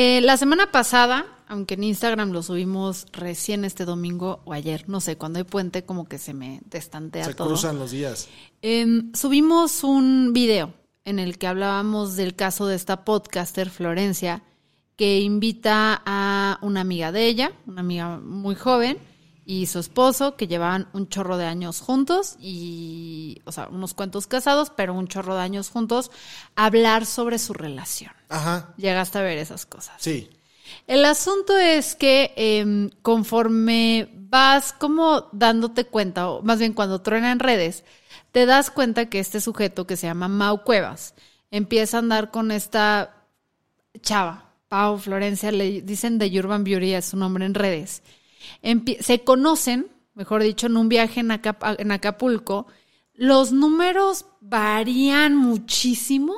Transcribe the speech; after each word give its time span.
Eh, 0.00 0.20
la 0.20 0.36
semana 0.36 0.70
pasada, 0.70 1.26
aunque 1.48 1.74
en 1.74 1.82
Instagram 1.82 2.30
lo 2.30 2.44
subimos 2.44 3.06
recién 3.10 3.64
este 3.64 3.84
domingo 3.84 4.42
o 4.44 4.52
ayer, 4.52 4.88
no 4.88 5.00
sé, 5.00 5.18
cuando 5.18 5.40
hay 5.40 5.44
puente 5.44 5.84
como 5.84 6.08
que 6.08 6.18
se 6.18 6.34
me 6.34 6.60
destantea 6.66 7.24
Se 7.24 7.34
todo. 7.34 7.48
cruzan 7.48 7.80
los 7.80 7.90
días. 7.90 8.28
Em, 8.62 9.12
subimos 9.12 9.82
un 9.82 10.32
video 10.32 10.72
en 11.04 11.18
el 11.18 11.36
que 11.36 11.48
hablábamos 11.48 12.14
del 12.14 12.36
caso 12.36 12.68
de 12.68 12.76
esta 12.76 13.04
podcaster 13.04 13.70
Florencia, 13.70 14.44
que 14.94 15.18
invita 15.18 16.00
a 16.06 16.60
una 16.62 16.82
amiga 16.82 17.10
de 17.10 17.26
ella, 17.26 17.52
una 17.66 17.80
amiga 17.80 18.20
muy 18.20 18.54
joven, 18.54 18.98
y 19.50 19.64
su 19.64 19.78
esposo, 19.78 20.36
que 20.36 20.46
llevaban 20.46 20.88
un 20.92 21.08
chorro 21.08 21.38
de 21.38 21.46
años 21.46 21.80
juntos, 21.80 22.36
y, 22.38 23.40
o 23.46 23.52
sea, 23.52 23.68
unos 23.68 23.94
cuantos 23.94 24.26
casados, 24.26 24.70
pero 24.76 24.92
un 24.92 25.08
chorro 25.08 25.34
de 25.34 25.40
años 25.40 25.70
juntos, 25.70 26.10
a 26.54 26.66
hablar 26.66 27.06
sobre 27.06 27.38
su 27.38 27.54
relación. 27.54 28.12
Ajá. 28.28 28.74
Llegaste 28.76 29.16
a 29.16 29.22
ver 29.22 29.38
esas 29.38 29.64
cosas. 29.64 29.94
Sí. 30.00 30.28
El 30.86 31.02
asunto 31.06 31.56
es 31.56 31.94
que 31.94 32.34
em, 32.36 32.90
conforme 33.00 34.10
vas 34.12 34.74
como 34.74 35.30
dándote 35.32 35.86
cuenta, 35.86 36.28
o 36.28 36.42
más 36.42 36.58
bien 36.58 36.74
cuando 36.74 37.00
truena 37.00 37.32
en 37.32 37.38
redes, 37.38 37.84
te 38.32 38.44
das 38.44 38.70
cuenta 38.70 39.06
que 39.06 39.18
este 39.18 39.40
sujeto 39.40 39.86
que 39.86 39.96
se 39.96 40.08
llama 40.08 40.28
Mau 40.28 40.62
Cuevas 40.62 41.14
empieza 41.50 41.96
a 41.96 42.00
andar 42.00 42.30
con 42.30 42.50
esta 42.50 43.24
chava, 44.02 44.52
Pau 44.68 44.98
Florencia, 44.98 45.50
le 45.52 45.80
dicen 45.80 46.18
de 46.18 46.38
Urban 46.38 46.64
Beauty, 46.64 46.92
es 46.92 47.06
su 47.06 47.16
nombre 47.16 47.46
en 47.46 47.54
redes. 47.54 48.02
Se 49.00 49.24
conocen, 49.24 49.88
mejor 50.14 50.42
dicho, 50.42 50.66
en 50.66 50.76
un 50.76 50.88
viaje 50.88 51.20
en, 51.20 51.28
Acap- 51.30 51.76
en 51.78 51.90
Acapulco. 51.92 52.66
Los 53.14 53.52
números 53.52 54.26
varían 54.40 55.36
muchísimo. 55.36 56.34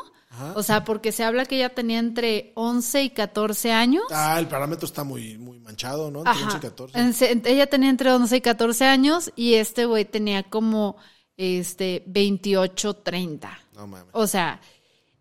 O 0.55 0.63
sea, 0.63 0.85
porque 0.85 1.13
se 1.13 1.23
habla 1.25 1.45
que 1.45 1.57
ella 1.57 1.69
tenía 1.75 1.99
entre 1.99 2.53
11 2.55 3.03
y 3.03 3.11
14 3.11 3.73
años. 3.73 4.05
Ah, 4.11 4.39
el 4.39 4.47
parámetro 4.49 4.87
está 4.87 5.05
muy, 5.05 5.37
muy 5.37 5.59
manchado, 5.59 6.11
¿no? 6.11 6.21
Entre 6.21 6.31
Ajá. 6.33 6.45
11 6.47 6.57
y 6.57 6.61
14. 6.61 6.99
En 6.99 7.13
se- 7.13 7.43
ella 7.45 7.67
tenía 7.67 7.91
entre 7.91 8.11
11 8.11 8.37
y 8.37 8.41
14 8.41 8.85
años 8.87 9.33
y 9.37 9.55
este 9.55 9.85
güey 9.85 10.07
tenía 10.07 10.45
como 10.45 10.97
este 11.37 12.05
28, 12.07 12.95
30. 12.97 13.59
No 13.75 13.87
mames. 13.87 14.07
O 14.15 14.27
sea, 14.27 14.61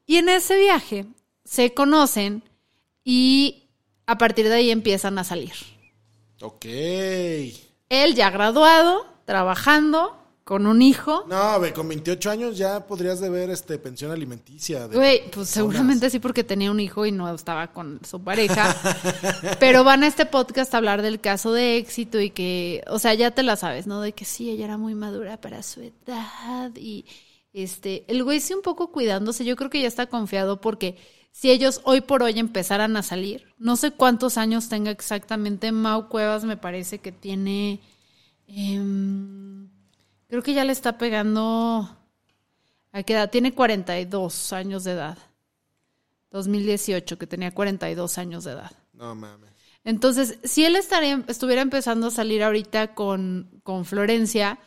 y 0.05 0.17
en 0.17 0.29
ese 0.29 0.57
viaje 0.57 1.05
se 1.43 1.73
conocen 1.73 2.43
y 3.03 3.69
a 4.05 4.17
partir 4.17 4.47
de 4.47 4.53
ahí 4.55 4.69
empiezan 4.71 5.17
a 5.17 5.23
salir. 5.25 5.53
Ok. 6.41 6.65
Él 6.65 8.15
ya 8.15 8.29
graduado, 8.29 9.05
trabajando, 9.25 10.19
con 10.49 10.65
un 10.65 10.81
hijo. 10.81 11.25
No, 11.27 11.59
ve, 11.59 11.73
con 11.73 11.87
28 11.87 12.31
años 12.31 12.57
ya 12.57 12.87
podrías 12.87 13.19
deber 13.19 13.51
este, 13.51 13.77
pensión 13.77 14.09
alimenticia. 14.09 14.87
Güey, 14.87 15.19
pues 15.19 15.29
personas. 15.29 15.49
seguramente 15.49 16.09
sí 16.09 16.17
porque 16.17 16.43
tenía 16.43 16.71
un 16.71 16.79
hijo 16.79 17.05
y 17.05 17.11
no 17.11 17.31
estaba 17.31 17.67
con 17.67 17.99
su 18.03 18.23
pareja. 18.23 18.75
Pero 19.59 19.83
van 19.83 20.01
a 20.01 20.07
este 20.07 20.25
podcast 20.25 20.73
a 20.73 20.77
hablar 20.77 21.03
del 21.03 21.19
caso 21.21 21.53
de 21.53 21.77
éxito 21.77 22.19
y 22.19 22.31
que, 22.31 22.83
o 22.87 22.97
sea, 22.97 23.13
ya 23.13 23.29
te 23.29 23.43
la 23.43 23.57
sabes, 23.57 23.85
¿no? 23.85 24.01
De 24.01 24.13
que 24.13 24.25
sí, 24.25 24.49
ella 24.49 24.65
era 24.65 24.77
muy 24.77 24.95
madura 24.95 25.39
para 25.39 25.61
su 25.61 25.81
edad 25.81 26.71
y 26.75 27.05
este, 27.53 28.05
el 28.07 28.23
güey 28.23 28.39
sí 28.39 28.55
un 28.55 28.63
poco 28.63 28.91
cuidándose, 28.91 29.45
yo 29.45 29.55
creo 29.55 29.69
que 29.69 29.81
ya 29.81 29.87
está 29.87 30.07
confiado 30.07 30.61
porque 30.61 30.97
si 31.31 31.51
ellos 31.51 31.81
hoy 31.83 32.01
por 32.01 32.23
hoy 32.23 32.37
empezaran 32.39 32.97
a 32.97 33.03
salir, 33.03 33.53
no 33.57 33.75
sé 33.75 33.91
cuántos 33.91 34.37
años 34.37 34.69
tenga 34.69 34.91
exactamente 34.91 35.71
Mau 35.71 36.09
Cuevas, 36.09 36.43
me 36.43 36.57
parece 36.57 36.99
que 36.99 37.11
tiene, 37.11 37.79
em, 38.47 39.69
creo 40.27 40.43
que 40.43 40.53
ya 40.53 40.65
le 40.65 40.71
está 40.71 40.97
pegando... 40.97 41.95
¿A 42.91 43.03
qué 43.03 43.13
edad? 43.13 43.29
Tiene 43.29 43.53
42 43.53 44.51
años 44.51 44.83
de 44.83 44.93
edad. 44.93 45.17
2018, 46.31 47.17
que 47.17 47.27
tenía 47.27 47.51
42 47.51 48.17
años 48.17 48.43
de 48.43 48.51
edad. 48.53 48.71
No 48.93 49.13
mames. 49.13 49.49
Entonces, 49.83 50.39
si 50.43 50.65
él 50.65 50.75
estaría, 50.75 51.23
estuviera 51.27 51.61
empezando 51.61 52.07
a 52.07 52.11
salir 52.11 52.43
ahorita 52.43 52.93
con, 52.93 53.61
con 53.63 53.85
Florencia, 53.85 54.59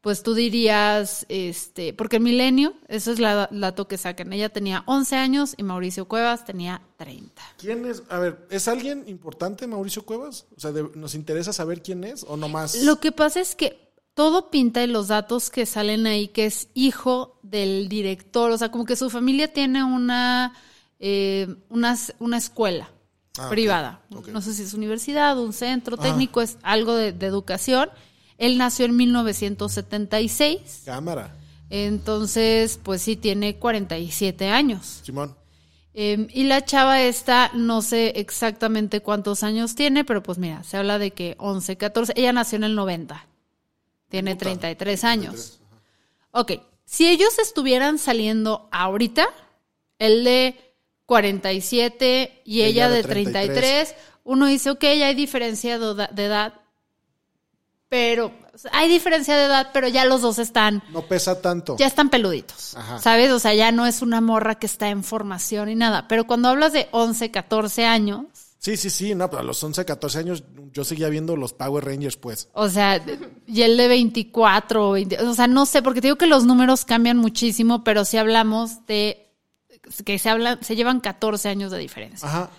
pues 0.00 0.22
tú 0.22 0.34
dirías, 0.34 1.26
este, 1.28 1.92
porque 1.92 2.16
el 2.16 2.22
milenio, 2.22 2.74
eso 2.88 3.10
es 3.10 3.18
la 3.18 3.48
dato 3.50 3.88
que 3.88 3.98
sacan. 3.98 4.32
Ella 4.32 4.48
tenía 4.48 4.84
11 4.86 5.16
años 5.16 5.54
y 5.56 5.62
Mauricio 5.64 6.06
Cuevas 6.06 6.44
tenía 6.44 6.82
30. 6.96 7.42
¿Quién 7.58 7.84
es? 7.84 8.02
A 8.08 8.18
ver, 8.18 8.46
¿es 8.50 8.68
alguien 8.68 9.04
importante 9.08 9.66
Mauricio 9.66 10.04
Cuevas? 10.06 10.46
O 10.56 10.60
sea, 10.60 10.70
de- 10.72 10.88
¿nos 10.94 11.14
interesa 11.14 11.52
saber 11.52 11.82
quién 11.82 12.04
es 12.04 12.24
o 12.28 12.36
nomás? 12.36 12.80
Lo 12.82 13.00
que 13.00 13.10
pasa 13.12 13.40
es 13.40 13.54
que 13.56 13.88
todo 14.14 14.50
pinta 14.50 14.82
en 14.82 14.92
los 14.92 15.08
datos 15.08 15.50
que 15.50 15.66
salen 15.66 16.06
ahí 16.06 16.28
que 16.28 16.46
es 16.46 16.68
hijo 16.74 17.38
del 17.42 17.88
director, 17.88 18.50
o 18.52 18.58
sea, 18.58 18.70
como 18.70 18.84
que 18.84 18.96
su 18.96 19.10
familia 19.10 19.52
tiene 19.52 19.82
una, 19.84 20.54
eh, 21.00 21.56
una, 21.68 21.96
una 22.18 22.36
escuela 22.36 22.90
Ah, 23.40 23.48
privada. 23.50 24.02
No 24.32 24.40
sé 24.42 24.52
si 24.52 24.62
es 24.64 24.74
universidad, 24.74 25.38
un 25.38 25.52
centro 25.52 25.96
técnico, 25.96 26.40
es 26.40 26.58
algo 26.62 26.94
de, 26.96 27.12
de 27.12 27.26
educación. 27.26 27.88
Él 28.38 28.56
nació 28.56 28.86
en 28.86 28.96
1976, 28.96 30.82
Cámara. 30.84 31.34
entonces, 31.68 32.80
pues 32.82 33.02
sí, 33.02 33.16
tiene 33.16 33.56
47 33.56 34.48
años. 34.48 35.00
Simón. 35.02 35.36
Eh, 36.00 36.28
y 36.32 36.44
la 36.44 36.64
chava 36.64 37.02
esta, 37.02 37.50
no 37.54 37.82
sé 37.82 38.12
exactamente 38.16 39.00
cuántos 39.00 39.42
años 39.42 39.74
tiene, 39.74 40.04
pero 40.04 40.22
pues 40.22 40.38
mira, 40.38 40.62
se 40.62 40.76
habla 40.76 41.00
de 41.00 41.10
que 41.10 41.34
11, 41.38 41.76
14, 41.76 42.12
ella 42.14 42.32
nació 42.32 42.56
en 42.56 42.64
el 42.64 42.76
90, 42.76 43.26
tiene 44.08 44.36
33 44.36 45.02
años. 45.02 45.58
Ok, 46.30 46.52
si 46.84 47.08
ellos 47.08 47.38
estuvieran 47.40 47.98
saliendo 47.98 48.68
ahorita, 48.70 49.28
el 49.98 50.22
de 50.22 50.54
47 51.06 52.42
y 52.44 52.60
Ella 52.60 52.68
ella, 52.68 52.88
de 52.90 52.96
de 52.96 53.02
33. 53.02 53.88
33, 53.88 53.94
uno 54.22 54.46
dice, 54.46 54.70
ok, 54.70 54.84
hay 54.84 55.14
diferencia 55.14 55.78
de 55.80 56.24
edad, 56.24 56.60
pero 57.88 58.32
o 58.54 58.58
sea, 58.58 58.70
hay 58.74 58.88
diferencia 58.88 59.36
de 59.36 59.44
edad, 59.44 59.70
pero 59.72 59.88
ya 59.88 60.04
los 60.04 60.20
dos 60.20 60.38
están 60.38 60.82
No 60.92 61.02
pesa 61.02 61.40
tanto. 61.40 61.76
ya 61.78 61.86
están 61.86 62.10
peluditos, 62.10 62.76
Ajá. 62.76 62.98
¿sabes? 62.98 63.30
O 63.30 63.38
sea, 63.38 63.54
ya 63.54 63.72
no 63.72 63.86
es 63.86 64.02
una 64.02 64.20
morra 64.20 64.56
que 64.56 64.66
está 64.66 64.88
en 64.90 65.04
formación 65.04 65.68
y 65.68 65.74
nada. 65.74 66.06
Pero 66.08 66.26
cuando 66.26 66.48
hablas 66.48 66.72
de 66.72 66.88
11, 66.92 67.30
14 67.30 67.84
años, 67.86 68.26
Sí, 68.60 68.76
sí, 68.76 68.90
sí. 68.90 69.14
No, 69.14 69.30
pero 69.30 69.40
a 69.40 69.44
los 69.44 69.62
11, 69.62 69.84
14 69.84 70.18
años 70.18 70.42
yo 70.72 70.82
seguía 70.84 71.08
viendo 71.08 71.36
los 71.36 71.52
Power 71.52 71.84
Rangers, 71.84 72.16
pues. 72.16 72.48
o 72.52 72.68
sea, 72.68 73.00
y 73.46 73.62
el 73.62 73.76
de 73.76 73.86
24, 73.86 74.88
o 74.88 74.92
20, 74.92 75.22
o 75.22 75.32
sea, 75.34 75.46
no 75.46 75.64
sé, 75.64 75.80
porque 75.80 76.00
te 76.00 76.08
digo 76.08 76.18
que 76.18 76.26
los 76.26 76.44
números 76.44 76.84
cambian 76.84 77.18
muchísimo, 77.18 77.84
pero 77.84 78.04
si 78.04 78.16
hablamos 78.16 78.84
de 78.86 79.32
que 80.04 80.18
se 80.18 80.28
hablan, 80.28 80.58
se 80.62 80.74
llevan 80.74 80.98
14 80.98 81.48
años 81.48 81.70
de 81.70 81.78
diferencia. 81.78 82.28
Ajá. 82.28 82.50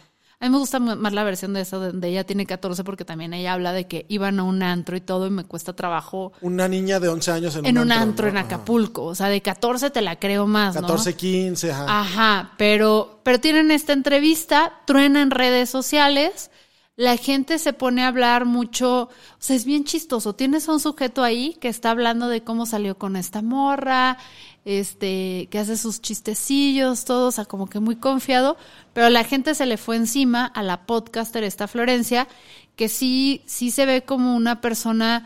A 0.41 0.45
mí 0.45 0.51
me 0.51 0.57
gusta 0.57 0.79
más 0.79 1.11
la 1.11 1.25
versión 1.25 1.53
de 1.53 1.61
esa 1.61 1.75
donde 1.77 2.07
ella 2.07 2.23
tiene 2.23 2.45
14 2.45 2.85
porque 2.85 3.03
también 3.03 3.33
ella 3.33 3.53
habla 3.53 3.73
de 3.73 3.87
que 3.87 4.05
iban 4.07 4.39
a 4.39 4.43
un 4.43 4.63
antro 4.63 4.95
y 4.95 5.01
todo 5.01 5.27
y 5.27 5.29
me 5.29 5.43
cuesta 5.43 5.73
trabajo 5.73 6.31
Una 6.39 6.69
niña 6.69 7.01
de 7.01 7.09
11 7.09 7.31
años 7.31 7.55
en, 7.57 7.65
en 7.65 7.77
un 7.77 7.91
antro 7.91 8.27
¿no? 8.27 8.31
en 8.31 8.37
Ajá. 8.37 8.45
Acapulco. 8.45 9.03
O 9.03 9.15
sea, 9.15 9.27
de 9.27 9.41
14 9.41 9.89
te 9.89 10.01
la 10.01 10.17
creo 10.17 10.47
más, 10.47 10.75
¿no? 10.75 10.81
14, 10.81 11.15
15, 11.15 11.71
ajá. 11.71 11.99
Ajá, 11.99 12.53
pero, 12.57 13.19
pero 13.23 13.41
tienen 13.41 13.69
esta 13.69 13.91
entrevista, 13.91 14.79
truena 14.85 15.21
en 15.21 15.31
redes 15.31 15.69
sociales, 15.69 16.51
la 16.99 17.15
gente 17.15 17.59
se 17.59 17.71
pone 17.71 18.03
a 18.03 18.07
hablar 18.09 18.43
mucho, 18.43 19.03
o 19.03 19.09
sea, 19.39 19.55
es 19.55 19.63
bien 19.63 19.85
chistoso. 19.85 20.35
Tienes 20.35 20.67
a 20.67 20.73
un 20.73 20.81
sujeto 20.81 21.23
ahí 21.23 21.57
que 21.61 21.69
está 21.69 21.91
hablando 21.91 22.27
de 22.27 22.43
cómo 22.43 22.65
salió 22.65 22.97
con 22.97 23.15
esta 23.15 23.41
morra, 23.41 24.17
este, 24.65 25.47
que 25.49 25.59
hace 25.59 25.77
sus 25.77 26.01
chistecillos, 26.01 27.05
todo, 27.05 27.27
o 27.27 27.31
sea, 27.31 27.45
como 27.45 27.69
que 27.69 27.79
muy 27.79 27.95
confiado, 27.95 28.57
pero 28.93 29.09
la 29.09 29.23
gente 29.23 29.55
se 29.55 29.65
le 29.65 29.77
fue 29.77 29.95
encima 29.95 30.45
a 30.45 30.63
la 30.63 30.85
podcaster 30.85 31.43
esta 31.43 31.67
Florencia, 31.67 32.27
que 32.75 32.89
sí, 32.89 33.41
sí 33.45 33.71
se 33.71 33.85
ve 33.85 34.03
como 34.03 34.35
una 34.35 34.61
persona 34.61 35.25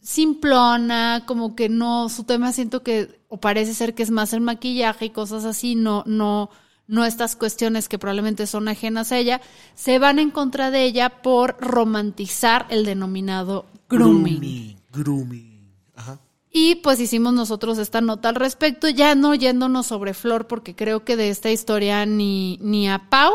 simplona, 0.00 1.24
como 1.26 1.56
que 1.56 1.68
no, 1.68 2.08
su 2.08 2.24
tema 2.24 2.52
siento 2.52 2.82
que, 2.82 3.20
o 3.28 3.38
parece 3.40 3.74
ser 3.74 3.94
que 3.94 4.02
es 4.02 4.10
más 4.10 4.32
el 4.32 4.40
maquillaje 4.40 5.06
y 5.06 5.10
cosas 5.10 5.44
así, 5.44 5.74
no, 5.74 6.04
no, 6.06 6.50
no 6.86 7.04
estas 7.04 7.34
cuestiones 7.34 7.88
que 7.88 7.98
probablemente 7.98 8.46
son 8.46 8.68
ajenas 8.68 9.10
a 9.10 9.18
ella, 9.18 9.40
se 9.74 9.98
van 9.98 10.18
en 10.18 10.30
contra 10.30 10.70
de 10.70 10.84
ella 10.84 11.22
por 11.22 11.56
romantizar 11.60 12.66
el 12.70 12.84
denominado 12.84 13.66
grooming. 13.88 14.38
Grooming. 14.38 14.76
Grooming. 14.92 15.72
Ajá. 15.96 16.20
Y 16.58 16.76
pues 16.76 16.98
hicimos 17.00 17.34
nosotros 17.34 17.76
esta 17.76 18.00
nota 18.00 18.30
al 18.30 18.34
respecto, 18.34 18.88
ya 18.88 19.14
no 19.14 19.34
yéndonos 19.34 19.88
sobre 19.88 20.14
Flor, 20.14 20.46
porque 20.46 20.74
creo 20.74 21.04
que 21.04 21.14
de 21.14 21.28
esta 21.28 21.50
historia 21.50 22.06
ni, 22.06 22.58
ni 22.62 22.88
a 22.88 23.10
Pau, 23.10 23.34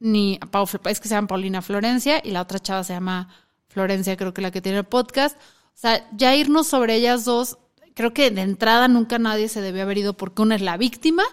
ni 0.00 0.38
a 0.40 0.46
Pau, 0.46 0.66
es 0.86 0.98
que 0.98 1.06
se 1.06 1.14
llama 1.14 1.28
Paulina 1.28 1.60
Florencia, 1.60 2.22
y 2.24 2.30
la 2.30 2.40
otra 2.40 2.58
chava 2.58 2.82
se 2.82 2.94
llama 2.94 3.28
Florencia, 3.68 4.16
creo 4.16 4.32
que 4.32 4.40
la 4.40 4.50
que 4.50 4.62
tiene 4.62 4.78
el 4.78 4.84
podcast. 4.84 5.36
O 5.36 5.76
sea, 5.76 6.08
ya 6.16 6.34
irnos 6.34 6.66
sobre 6.66 6.94
ellas 6.94 7.26
dos, 7.26 7.58
creo 7.92 8.14
que 8.14 8.30
de 8.30 8.40
entrada 8.40 8.88
nunca 8.88 9.18
nadie 9.18 9.50
se 9.50 9.60
debió 9.60 9.82
haber 9.82 9.98
ido 9.98 10.16
porque 10.16 10.40
una 10.40 10.54
es 10.54 10.62
la 10.62 10.78
víctima 10.78 11.24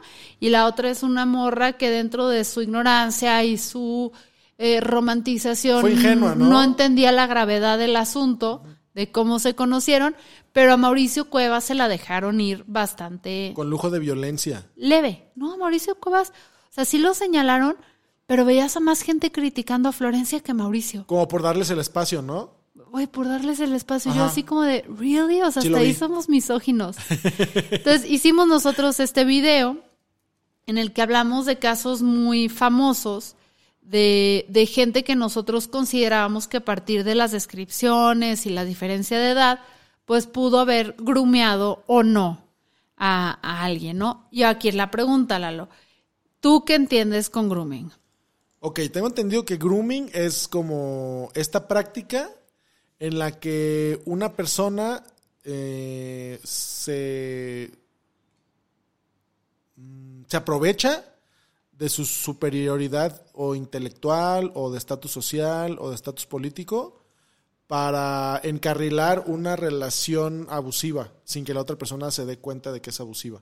y 0.41 0.49
la 0.49 0.65
otra 0.65 0.89
es 0.89 1.01
una 1.01 1.25
morra 1.25 1.77
que 1.77 1.89
dentro 1.89 2.27
de 2.27 2.43
su 2.43 2.61
ignorancia 2.61 3.41
y 3.45 3.57
su 3.57 4.11
eh, 4.57 4.81
romantización 4.81 5.79
Fue 5.79 5.93
ingenua, 5.93 6.35
¿no? 6.35 6.61
entendía 6.61 7.13
la 7.13 7.25
gravedad 7.25 7.77
del 7.77 7.95
asunto, 7.95 8.63
de 8.93 9.11
cómo 9.11 9.39
se 9.39 9.55
conocieron, 9.55 10.15
pero 10.53 10.73
a 10.73 10.77
Mauricio 10.77 11.29
Cuevas 11.29 11.63
se 11.63 11.75
la 11.75 11.87
dejaron 11.87 12.41
ir 12.41 12.63
bastante 12.67 13.53
Con 13.55 13.69
lujo 13.69 13.89
de 13.89 13.99
violencia. 13.99 14.65
leve. 14.75 15.29
No, 15.35 15.53
a 15.53 15.57
Mauricio 15.57 15.95
Cuevas, 15.95 16.29
o 16.69 16.73
sea, 16.73 16.85
sí 16.85 16.97
lo 16.97 17.13
señalaron, 17.13 17.77
pero 18.25 18.45
veías 18.45 18.77
a 18.77 18.79
más 18.79 19.01
gente 19.01 19.31
criticando 19.31 19.89
a 19.89 19.91
Florencia 19.91 20.39
que 20.39 20.51
a 20.51 20.55
Mauricio. 20.55 21.05
Como 21.07 21.27
por 21.27 21.41
darles 21.41 21.69
el 21.69 21.79
espacio, 21.79 22.21
¿no? 22.21 22.61
Güey, 22.73 23.07
por 23.07 23.27
darles 23.27 23.59
el 23.59 23.73
espacio. 23.73 24.13
Yo 24.13 24.23
así 24.23 24.43
como 24.43 24.63
de, 24.63 24.85
¿really? 24.97 25.41
O 25.41 25.51
sea, 25.51 25.61
Sí 25.61 25.69
hasta 25.69 25.79
ahí 25.79 25.93
somos 25.93 26.29
misóginos. 26.29 26.97
Entonces, 27.71 28.09
hicimos 28.09 28.47
nosotros 28.47 28.99
este 28.99 29.23
video 29.23 29.77
en 30.65 30.77
el 30.77 30.93
que 30.93 31.01
hablamos 31.01 31.45
de 31.45 31.59
casos 31.59 32.01
muy 32.01 32.49
famosos 32.49 33.35
de, 33.81 34.45
de 34.49 34.65
gente 34.65 35.03
que 35.03 35.15
nosotros 35.15 35.67
considerábamos 35.67 36.47
que 36.47 36.57
a 36.57 36.65
partir 36.65 37.03
de 37.03 37.15
las 37.15 37.31
descripciones 37.31 38.45
y 38.45 38.49
la 38.49 38.65
diferencia 38.65 39.19
de 39.19 39.31
edad, 39.31 39.59
pues 40.05 40.27
pudo 40.27 40.59
haber 40.59 40.95
grumeado 40.97 41.83
o 41.87 42.03
no 42.03 42.45
a, 42.97 43.39
a 43.41 43.63
alguien, 43.63 43.97
¿no? 43.97 44.27
Y 44.31 44.43
aquí 44.43 44.69
es 44.69 44.75
la 44.75 44.91
pregunta, 44.91 45.39
Lalo. 45.39 45.69
¿Tú 46.39 46.65
qué 46.65 46.75
entiendes 46.75 47.29
con 47.29 47.49
grooming? 47.49 47.91
Ok, 48.59 48.79
tengo 48.91 49.07
entendido 49.07 49.43
que 49.43 49.57
grooming 49.57 50.09
es 50.13 50.47
como 50.47 51.31
esta 51.33 51.67
práctica 51.67 52.29
en 52.99 53.17
la 53.17 53.39
que 53.39 53.99
una 54.05 54.35
persona 54.35 55.03
eh, 55.43 56.39
se, 56.43 57.71
mm, 59.75 60.23
se 60.27 60.37
aprovecha 60.37 61.10
de 61.81 61.89
su 61.89 62.05
superioridad 62.05 63.23
o 63.33 63.55
intelectual 63.55 64.51
o 64.53 64.69
de 64.69 64.77
estatus 64.77 65.09
social 65.09 65.77
o 65.79 65.89
de 65.89 65.95
estatus 65.95 66.27
político 66.27 67.01
para 67.65 68.39
encarrilar 68.43 69.23
una 69.25 69.55
relación 69.55 70.45
abusiva 70.51 71.11
sin 71.23 71.43
que 71.43 71.55
la 71.55 71.61
otra 71.61 71.79
persona 71.79 72.11
se 72.11 72.27
dé 72.27 72.37
cuenta 72.37 72.71
de 72.71 72.81
que 72.81 72.91
es 72.91 72.99
abusiva. 72.99 73.41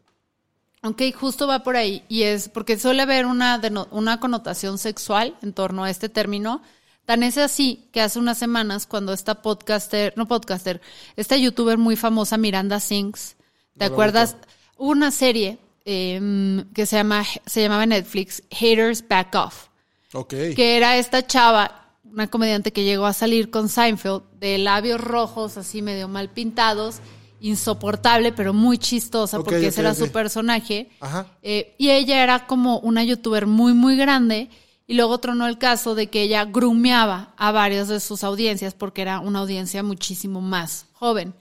Ok, 0.83 1.01
justo 1.19 1.47
va 1.47 1.63
por 1.63 1.75
ahí. 1.75 2.05
Y 2.07 2.23
es 2.23 2.47
porque 2.47 2.79
suele 2.79 3.01
haber 3.01 3.25
una, 3.25 3.59
una 3.91 4.21
connotación 4.21 4.77
sexual 4.77 5.37
en 5.41 5.51
torno 5.51 5.83
a 5.83 5.89
este 5.89 6.07
término. 6.07 6.61
Tan 7.03 7.23
es 7.23 7.37
así 7.37 7.89
que 7.91 7.99
hace 7.99 8.19
unas 8.19 8.37
semanas, 8.37 8.87
cuando 8.87 9.11
esta 9.11 9.41
podcaster, 9.41 10.13
no 10.15 10.29
podcaster, 10.29 10.79
esta 11.17 11.35
youtuber 11.35 11.77
muy 11.77 11.97
famosa, 11.97 12.37
Miranda 12.37 12.79
Sings, 12.79 13.35
¿te 13.77 13.89
No 13.89 13.91
acuerdas? 13.91 14.37
Hubo 14.77 14.91
una 14.91 15.11
serie 15.11 15.59
eh, 15.91 16.63
que 16.75 16.85
se, 16.85 16.97
llama, 16.97 17.25
se 17.47 17.63
llamaba 17.63 17.83
Netflix 17.87 18.43
Haters 18.51 19.03
Back 19.07 19.33
Off 19.33 19.69
Ok. 20.13 20.29
que 20.55 20.77
era 20.77 20.97
esta 20.97 21.25
chava, 21.25 21.95
una 22.03 22.27
comediante 22.27 22.71
que 22.71 22.83
llegó 22.83 23.07
a 23.07 23.13
salir 23.13 23.49
con 23.49 23.69
Seinfeld, 23.69 24.21
de 24.39 24.59
labios 24.59 25.01
rojos, 25.01 25.57
así 25.57 25.81
medio 25.81 26.07
mal 26.07 26.29
pintados, 26.29 26.99
insoportable, 27.41 28.31
pero 28.31 28.53
muy 28.53 28.77
chistosa, 28.77 29.39
porque 29.39 29.67
ese 29.67 29.81
era 29.81 29.95
su 29.95 30.11
personaje. 30.11 30.89
Ajá. 30.99 31.25
Eh, 31.41 31.73
y 31.79 31.89
ella 31.89 32.21
era 32.21 32.45
como 32.45 32.77
una 32.79 33.03
youtuber 33.03 33.47
muy, 33.47 33.73
muy 33.73 33.97
grande. 33.97 34.49
Y 34.85 34.95
luego 34.95 35.19
tronó 35.19 35.47
el 35.47 35.57
caso 35.57 35.93
de 35.95 36.07
que 36.07 36.23
ella 36.23 36.45
grumeaba 36.45 37.33
a 37.37 37.51
varias 37.51 37.87
de 37.87 37.99
sus 37.99 38.23
audiencias 38.23 38.73
porque 38.73 39.03
era 39.03 39.19
una 39.19 39.39
audiencia 39.39 39.83
muchísimo 39.83 40.41
más 40.41 40.87
joven. 40.93 41.33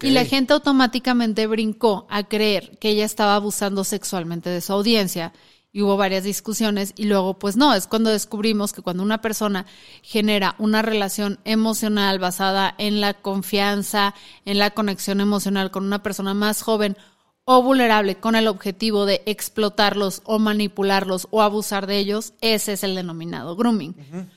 Y 0.00 0.10
la 0.10 0.24
gente 0.24 0.52
automáticamente 0.52 1.46
brincó 1.46 2.06
a 2.08 2.24
creer 2.24 2.78
que 2.78 2.90
ella 2.90 3.04
estaba 3.04 3.34
abusando 3.34 3.84
sexualmente 3.84 4.50
de 4.50 4.60
su 4.60 4.72
audiencia. 4.72 5.32
Y 5.74 5.80
hubo 5.80 5.96
varias 5.96 6.24
discusiones 6.24 6.92
y 6.96 7.06
luego 7.06 7.38
pues 7.38 7.56
no, 7.56 7.72
es 7.72 7.86
cuando 7.86 8.10
descubrimos 8.10 8.74
que 8.74 8.82
cuando 8.82 9.02
una 9.02 9.22
persona 9.22 9.64
genera 10.02 10.54
una 10.58 10.82
relación 10.82 11.38
emocional 11.44 12.18
basada 12.18 12.74
en 12.76 13.00
la 13.00 13.14
confianza, 13.14 14.14
en 14.44 14.58
la 14.58 14.72
conexión 14.72 15.22
emocional 15.22 15.70
con 15.70 15.86
una 15.86 16.02
persona 16.02 16.34
más 16.34 16.60
joven 16.60 16.96
o 17.44 17.62
vulnerable 17.62 18.16
con 18.16 18.36
el 18.36 18.48
objetivo 18.48 19.06
de 19.06 19.22
explotarlos 19.24 20.20
o 20.24 20.38
manipularlos 20.38 21.26
o 21.30 21.40
abusar 21.40 21.86
de 21.86 21.98
ellos, 21.98 22.34
ese 22.42 22.74
es 22.74 22.84
el 22.84 22.94
denominado 22.94 23.56
grooming. 23.56 23.96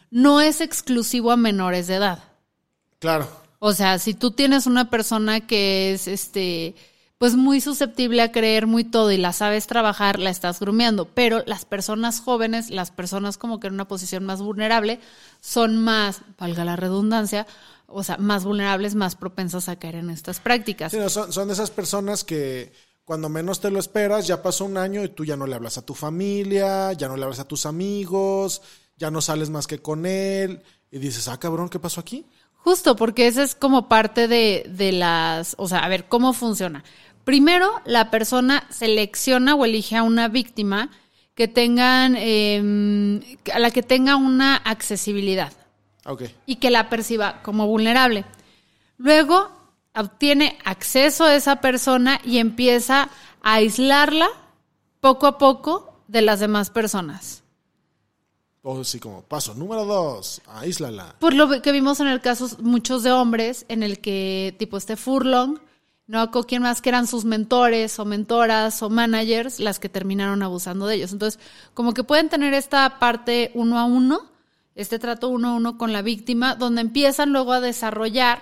No 0.09 0.39
es 0.39 0.61
exclusivo 0.61 1.31
a 1.31 1.37
menores 1.37 1.87
de 1.87 1.95
edad. 1.95 2.23
Claro. 2.99 3.44
O 3.67 3.73
sea, 3.73 3.97
si 3.97 4.13
tú 4.13 4.29
tienes 4.29 4.67
una 4.67 4.91
persona 4.91 5.47
que 5.47 5.91
es 5.91 6.07
este 6.07 6.75
pues 7.17 7.33
muy 7.33 7.61
susceptible 7.61 8.21
a 8.21 8.31
creer 8.31 8.67
muy 8.67 8.83
todo 8.83 9.11
y 9.11 9.17
la 9.17 9.33
sabes 9.33 9.65
trabajar, 9.65 10.19
la 10.19 10.29
estás 10.29 10.59
grumeando, 10.59 11.05
pero 11.05 11.41
las 11.47 11.65
personas 11.65 12.19
jóvenes, 12.19 12.69
las 12.69 12.91
personas 12.91 13.39
como 13.39 13.59
que 13.59 13.65
en 13.65 13.73
una 13.73 13.87
posición 13.87 14.23
más 14.23 14.39
vulnerable 14.39 14.99
son 15.41 15.83
más, 15.83 16.21
valga 16.37 16.63
la 16.63 16.75
redundancia, 16.75 17.47
o 17.87 18.03
sea, 18.03 18.17
más 18.17 18.45
vulnerables, 18.45 18.93
más 18.93 19.15
propensas 19.15 19.67
a 19.67 19.77
caer 19.77 19.95
en 19.95 20.11
estas 20.11 20.39
prácticas. 20.39 20.91
Sí, 20.91 20.99
no, 20.99 21.09
son, 21.09 21.33
son 21.33 21.49
esas 21.49 21.71
personas 21.71 22.23
que 22.23 22.71
cuando 23.03 23.29
menos 23.29 23.61
te 23.61 23.71
lo 23.71 23.79
esperas, 23.79 24.27
ya 24.27 24.43
pasó 24.43 24.65
un 24.65 24.77
año 24.77 25.03
y 25.03 25.09
tú 25.09 25.25
ya 25.25 25.37
no 25.37 25.47
le 25.47 25.55
hablas 25.55 25.79
a 25.79 25.85
tu 25.87 25.95
familia, 25.95 26.93
ya 26.93 27.07
no 27.07 27.17
le 27.17 27.23
hablas 27.23 27.39
a 27.39 27.47
tus 27.47 27.65
amigos, 27.65 28.61
ya 28.95 29.09
no 29.09 29.21
sales 29.21 29.49
más 29.49 29.65
que 29.65 29.79
con 29.79 30.05
él. 30.05 30.61
Y 30.91 30.99
dices, 30.99 31.27
ah, 31.27 31.39
cabrón, 31.39 31.69
¿qué 31.69 31.79
pasó 31.79 31.99
aquí? 31.99 32.27
Justo, 32.65 32.95
porque 32.95 33.27
esa 33.27 33.43
es 33.43 33.53
como 33.53 33.87
parte 33.87 34.27
de, 34.27 34.65
de 34.67 34.91
las, 34.91 35.53
o 35.59 35.67
sea, 35.67 35.85
a 35.85 35.87
ver, 35.87 36.05
¿cómo 36.05 36.33
funciona? 36.33 36.83
Primero, 37.23 37.79
la 37.85 38.09
persona 38.09 38.65
selecciona 38.71 39.53
o 39.53 39.65
elige 39.65 39.95
a 39.95 40.01
una 40.01 40.29
víctima 40.29 40.89
que 41.35 41.47
tengan, 41.47 42.15
eh, 42.17 43.37
a 43.53 43.59
la 43.59 43.69
que 43.69 43.83
tenga 43.83 44.15
una 44.15 44.55
accesibilidad 44.55 45.53
y 46.47 46.55
que 46.55 46.71
la 46.71 46.89
perciba 46.89 47.43
como 47.43 47.67
vulnerable. 47.67 48.25
Luego, 48.97 49.51
obtiene 49.93 50.57
acceso 50.65 51.25
a 51.25 51.35
esa 51.35 51.61
persona 51.61 52.19
y 52.25 52.39
empieza 52.39 53.09
a 53.43 53.53
aislarla 53.53 54.27
poco 55.01 55.27
a 55.27 55.37
poco 55.37 56.01
de 56.07 56.23
las 56.23 56.39
demás 56.39 56.71
personas. 56.71 57.43
O 58.67 58.81
así 58.81 58.99
como, 58.99 59.21
paso 59.21 59.53
número 59.53 59.85
dos, 59.85 60.41
aíslala. 60.47 61.13
Por 61.19 61.35
lo 61.35 61.61
que 61.61 61.71
vimos 61.71 61.99
en 61.99 62.07
el 62.07 62.19
caso 62.19 62.49
muchos 62.63 63.03
de 63.03 63.11
hombres, 63.11 63.63
en 63.69 63.83
el 63.83 63.99
que 63.99 64.55
tipo 64.57 64.75
este 64.75 64.95
Furlong, 64.95 65.59
no 66.07 66.31
con 66.31 66.41
quién 66.41 66.63
más 66.63 66.81
que 66.81 66.89
eran 66.89 67.05
sus 67.05 67.25
mentores 67.25 67.99
o 67.99 68.05
mentoras 68.05 68.81
o 68.81 68.89
managers 68.89 69.59
las 69.59 69.77
que 69.77 69.87
terminaron 69.87 70.41
abusando 70.41 70.87
de 70.87 70.95
ellos. 70.95 71.13
Entonces, 71.13 71.39
como 71.75 71.93
que 71.93 72.03
pueden 72.03 72.27
tener 72.27 72.55
esta 72.55 72.97
parte 72.97 73.51
uno 73.53 73.77
a 73.77 73.85
uno, 73.85 74.31
este 74.73 74.97
trato 74.97 75.29
uno 75.29 75.49
a 75.49 75.53
uno 75.53 75.77
con 75.77 75.93
la 75.93 76.01
víctima, 76.01 76.55
donde 76.55 76.81
empiezan 76.81 77.33
luego 77.33 77.53
a 77.53 77.61
desarrollar 77.61 78.41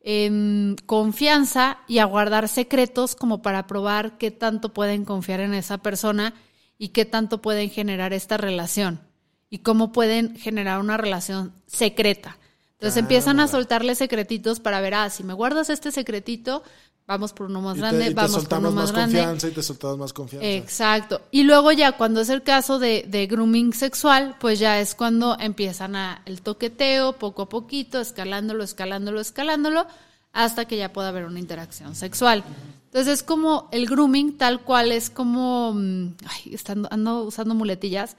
em, 0.00 0.74
confianza 0.84 1.78
y 1.86 1.98
a 1.98 2.06
guardar 2.06 2.48
secretos 2.48 3.14
como 3.14 3.40
para 3.40 3.68
probar 3.68 4.18
qué 4.18 4.32
tanto 4.32 4.70
pueden 4.74 5.04
confiar 5.04 5.38
en 5.38 5.54
esa 5.54 5.78
persona 5.78 6.34
y 6.76 6.88
qué 6.88 7.04
tanto 7.04 7.40
pueden 7.40 7.70
generar 7.70 8.12
esta 8.12 8.36
relación 8.36 9.08
y 9.50 9.58
cómo 9.58 9.92
pueden 9.92 10.36
generar 10.36 10.80
una 10.80 10.96
relación 10.96 11.52
secreta. 11.66 12.38
Entonces 12.74 12.96
empiezan 12.96 13.40
a 13.40 13.48
soltarle 13.48 13.94
secretitos 13.94 14.60
para 14.60 14.80
ver, 14.80 14.94
ah, 14.94 15.10
si 15.10 15.22
me 15.22 15.34
guardas 15.34 15.68
este 15.68 15.92
secretito, 15.92 16.62
vamos 17.06 17.32
por 17.32 17.46
uno 17.46 17.60
más 17.60 17.76
Y 17.76 17.80
te, 17.80 17.80
grande, 17.82 18.04
y 18.04 18.08
te 18.08 18.14
vamos 18.14 18.30
por 18.30 18.40
soltamos 18.40 18.72
uno 18.72 18.80
más, 18.80 18.84
más 18.84 18.92
grande. 18.92 19.18
confianza 19.18 19.48
y 19.48 19.50
te 19.50 19.62
soltamos 19.62 19.98
más 19.98 20.12
confianza. 20.12 20.46
Exacto. 20.48 21.20
Y 21.30 21.42
luego 21.42 21.72
ya 21.72 21.92
cuando 21.92 22.20
es 22.20 22.30
el 22.30 22.42
caso 22.42 22.78
de, 22.78 23.04
de 23.06 23.26
grooming 23.26 23.74
sexual, 23.74 24.36
pues 24.40 24.58
ya 24.60 24.80
es 24.80 24.94
cuando 24.94 25.36
empiezan 25.38 25.96
a 25.96 26.22
el 26.24 26.40
toqueteo 26.40 27.14
poco 27.14 27.42
a 27.42 27.48
poquito, 27.48 28.00
escalándolo, 28.00 28.64
escalándolo, 28.64 29.20
escalándolo, 29.20 29.86
hasta 30.32 30.64
que 30.66 30.76
ya 30.76 30.92
pueda 30.92 31.08
haber 31.08 31.24
una 31.24 31.40
interacción 31.40 31.96
sexual. 31.96 32.44
Entonces 32.86 33.14
es 33.14 33.22
como 33.22 33.68
el 33.72 33.86
grooming 33.86 34.38
tal 34.38 34.62
cual 34.62 34.90
es 34.92 35.10
como, 35.10 35.74
mm, 35.74 36.14
ay, 36.26 36.54
estando, 36.54 36.88
ando 36.90 37.24
usando 37.24 37.54
muletillas, 37.54 38.16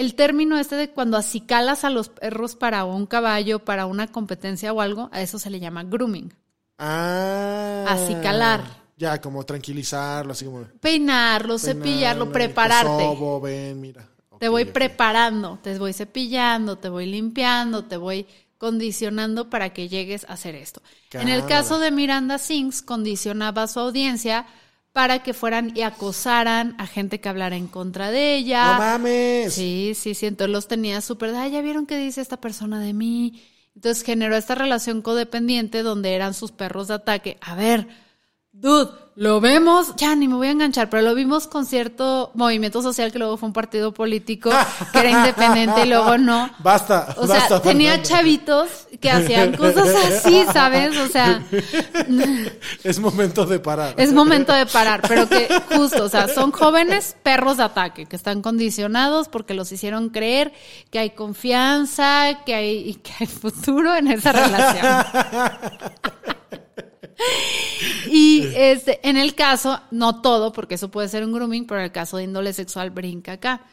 el 0.00 0.14
término 0.14 0.58
este 0.58 0.76
de 0.76 0.88
cuando 0.88 1.18
acicalas 1.18 1.84
a 1.84 1.90
los 1.90 2.08
perros 2.08 2.56
para 2.56 2.86
un 2.86 3.04
caballo, 3.04 3.58
para 3.58 3.84
una 3.84 4.06
competencia 4.06 4.72
o 4.72 4.80
algo, 4.80 5.10
a 5.12 5.20
eso 5.20 5.38
se 5.38 5.50
le 5.50 5.60
llama 5.60 5.84
grooming. 5.84 6.32
Ah. 6.78 7.84
Acicalar. 7.86 8.64
Ya, 8.96 9.20
como 9.20 9.44
tranquilizarlo, 9.44 10.32
así 10.32 10.46
como. 10.46 10.64
Peinarlo, 10.80 11.58
cepillarlo, 11.58 12.32
prepararte. 12.32 13.04
Sobo, 13.04 13.42
ven, 13.42 13.78
mira. 13.78 14.08
Te 14.38 14.48
voy 14.48 14.64
preparando, 14.64 15.58
te 15.62 15.78
voy 15.78 15.92
cepillando, 15.92 16.78
te 16.78 16.88
voy 16.88 17.04
limpiando, 17.04 17.84
te 17.84 17.98
voy 17.98 18.26
condicionando 18.56 19.50
para 19.50 19.74
que 19.74 19.90
llegues 19.90 20.24
a 20.24 20.32
hacer 20.32 20.54
esto. 20.54 20.80
En 21.12 21.28
el 21.28 21.44
caso 21.44 21.78
de 21.78 21.90
Miranda 21.90 22.38
Sings, 22.38 22.80
condicionaba 22.80 23.64
a 23.64 23.68
su 23.68 23.80
audiencia 23.80 24.46
para 24.92 25.22
que 25.22 25.34
fueran 25.34 25.76
y 25.76 25.82
acosaran 25.82 26.74
a 26.78 26.86
gente 26.86 27.20
que 27.20 27.28
hablara 27.28 27.56
en 27.56 27.68
contra 27.68 28.10
de 28.10 28.36
ella. 28.36 28.72
¡No 28.72 28.78
mames! 28.78 29.54
Sí, 29.54 29.92
sí, 29.94 30.14
sí. 30.14 30.26
Entonces 30.26 30.52
los 30.52 30.68
tenía 30.68 31.00
súper, 31.00 31.34
ah, 31.34 31.48
ya 31.48 31.60
vieron 31.62 31.86
qué 31.86 31.96
dice 31.96 32.20
esta 32.20 32.40
persona 32.40 32.80
de 32.80 32.92
mí. 32.92 33.42
Entonces 33.74 34.04
generó 34.04 34.36
esta 34.36 34.54
relación 34.54 35.00
codependiente 35.00 35.82
donde 35.82 36.14
eran 36.14 36.34
sus 36.34 36.50
perros 36.50 36.88
de 36.88 36.94
ataque. 36.94 37.38
A 37.40 37.54
ver, 37.54 37.88
dude, 38.52 38.90
lo 39.20 39.38
vemos, 39.38 39.94
ya 39.96 40.16
ni 40.16 40.28
me 40.28 40.36
voy 40.36 40.46
a 40.46 40.52
enganchar, 40.52 40.88
pero 40.88 41.02
lo 41.02 41.14
vimos 41.14 41.46
con 41.46 41.66
cierto 41.66 42.30
movimiento 42.32 42.80
social 42.80 43.12
que 43.12 43.18
luego 43.18 43.36
fue 43.36 43.48
un 43.48 43.52
partido 43.52 43.92
político 43.92 44.48
que 44.94 44.98
era 44.98 45.10
independiente 45.10 45.82
y 45.84 45.90
luego 45.90 46.16
no. 46.16 46.48
Basta, 46.60 47.14
O 47.18 47.26
sea, 47.26 47.40
basta, 47.40 47.60
tenía 47.60 48.00
chavitos 48.00 48.70
que 48.98 49.10
hacían 49.10 49.54
cosas 49.58 49.88
así, 50.06 50.42
¿sabes? 50.54 50.96
O 50.96 51.06
sea, 51.08 51.42
Es 52.82 52.98
momento 52.98 53.44
de 53.44 53.58
parar. 53.58 53.92
es 53.98 54.10
momento 54.14 54.54
de 54.54 54.64
parar, 54.64 55.02
pero 55.06 55.28
que 55.28 55.48
justo, 55.76 56.04
o 56.04 56.08
sea, 56.08 56.26
son 56.26 56.50
jóvenes 56.50 57.14
perros 57.22 57.58
de 57.58 57.64
ataque 57.64 58.06
que 58.06 58.16
están 58.16 58.40
condicionados 58.40 59.28
porque 59.28 59.52
los 59.52 59.70
hicieron 59.70 60.08
creer 60.08 60.54
que 60.90 60.98
hay 60.98 61.10
confianza, 61.10 62.42
que 62.46 62.54
hay, 62.54 62.88
y 62.88 62.94
que 62.94 63.12
hay 63.20 63.26
futuro 63.26 63.94
en 63.94 64.08
esa 64.08 64.32
relación. 64.32 65.04
Y 68.10 68.46
este, 68.54 69.06
en 69.08 69.16
el 69.16 69.34
caso, 69.34 69.80
no 69.90 70.20
todo, 70.20 70.52
porque 70.52 70.74
eso 70.74 70.90
puede 70.90 71.08
ser 71.08 71.24
un 71.24 71.32
grooming, 71.32 71.66
pero 71.66 71.80
en 71.80 71.86
el 71.86 71.92
caso 71.92 72.16
de 72.16 72.24
índole 72.24 72.52
sexual 72.52 72.90
brinca 72.90 73.32
acá. 73.32 73.66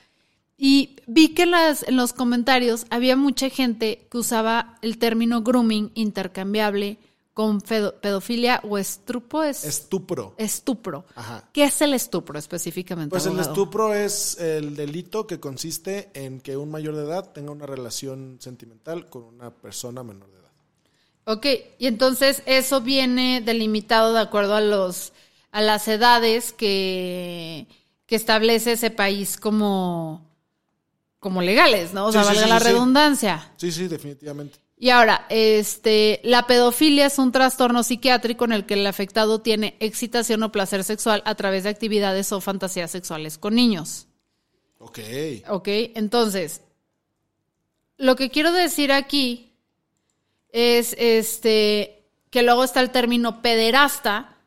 Y 0.58 0.96
vi 1.06 1.30
que 1.30 1.44
en, 1.44 1.51
las, 1.51 1.88
en 1.88 1.96
los 1.96 2.13
comentarios 2.13 2.86
había 2.89 3.16
mucha 3.16 3.50
gente 3.50 4.08
que 4.10 4.18
usaba 4.18 4.77
el 4.82 4.98
término 4.98 5.44
grooming 5.44 5.92
intercambiable 5.94 6.98
con 7.38 7.62
pedofilia 7.62 8.60
o 8.68 8.80
estrupo, 8.80 9.44
es, 9.44 9.63
Estupro. 9.63 10.34
estupro. 10.38 11.06
Ajá. 11.13 11.48
¿Qué 11.54 11.66
es 11.66 11.80
el 11.84 11.94
estupro 11.94 12.39
específicamente? 12.39 13.12
Pues 13.12 13.27
el 13.27 13.38
estupro 13.38 13.94
es 13.94 14.39
el 14.39 14.75
delito 14.75 15.27
que 15.27 15.39
consiste 15.39 16.10
en 16.16 16.42
que 16.42 16.58
un 16.58 16.72
mayor 16.72 16.96
de 16.96 17.04
edad 17.04 17.32
tenga 17.34 17.51
una 17.51 17.68
relación 17.68 18.38
sentimental 18.39 19.08
con 19.10 19.25
una 19.25 19.51
persona 19.51 20.01
menor 20.01 20.32
de 20.32 20.37
edad. 20.37 20.37
Ok, 21.30 21.46
y 21.78 21.88
entonces 21.88 22.42
eso 22.46 22.80
viene 22.80 23.42
delimitado 23.42 24.14
de 24.14 24.22
acuerdo 24.22 24.56
a 24.56 24.62
los 24.62 25.12
a 25.52 25.62
las 25.62 25.86
edades 25.90 26.54
que, 26.54 27.68
que 28.06 28.16
establece 28.16 28.74
ese 28.74 28.92
país 28.92 29.36
como, 29.38 30.26
como 31.20 31.42
legales, 31.42 31.94
¿no? 31.94 32.06
O 32.06 32.12
sea, 32.14 32.22
Sí, 32.22 32.28
valga 32.30 32.44
sí, 32.44 32.50
la 32.50 32.60
sí. 32.60 32.66
redundancia. 32.66 33.52
Sí, 33.58 33.72
sí, 33.74 33.88
definitivamente. 33.90 34.60
Y 34.78 34.90
ahora, 34.90 35.26
este, 35.30 36.22
la 36.24 36.48
pedofilia 36.48 37.08
es 37.08 37.18
un 37.18 37.32
trastorno 37.34 37.84
psiquiátrico 37.84 38.46
en 38.46 38.54
el 38.54 38.66
que 38.66 38.76
el 38.76 38.88
afectado 38.88 39.42
tiene 39.42 39.76
excitación 39.82 40.44
o 40.44 40.52
placer 40.54 40.84
sexual 40.86 41.24
a 41.26 41.36
través 41.36 41.64
de 41.64 41.70
actividades 41.70 42.32
o 42.32 42.40
fantasías 42.40 42.92
sexuales 42.92 43.38
con 43.38 43.56
niños. 43.56 44.08
Ok. 44.80 45.00
Ok, 45.50 45.68
entonces, 45.96 46.62
lo 47.98 48.16
que 48.16 48.30
quiero 48.30 48.52
decir 48.54 48.92
aquí 48.94 49.47
es 50.58 50.96
este 50.98 52.04
que 52.32 52.42
luego 52.42 52.64
está 52.64 52.82
el 52.82 52.90
término 52.90 53.44
pederasta, 53.44 54.38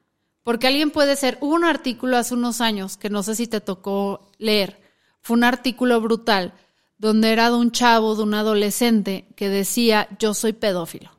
porque 0.42 0.66
alguien 0.66 0.90
puede 0.90 1.14
ser, 1.14 1.38
un 1.40 1.64
artículo 1.64 2.16
hace 2.16 2.34
unos 2.34 2.60
años 2.60 2.96
que 2.96 3.10
no 3.10 3.22
sé 3.22 3.36
si 3.36 3.46
te 3.46 3.60
tocó 3.60 4.28
leer, 4.38 4.82
fue 5.20 5.36
un 5.36 5.44
artículo 5.44 6.00
brutal 6.00 6.52
donde 6.98 7.30
era 7.30 7.48
de 7.48 7.56
un 7.56 7.70
chavo, 7.70 8.16
de 8.16 8.24
un 8.24 8.34
adolescente 8.34 9.28
que 9.36 9.48
decía, 9.48 10.08
yo 10.18 10.34
soy 10.34 10.52
pedófilo. 10.52 11.10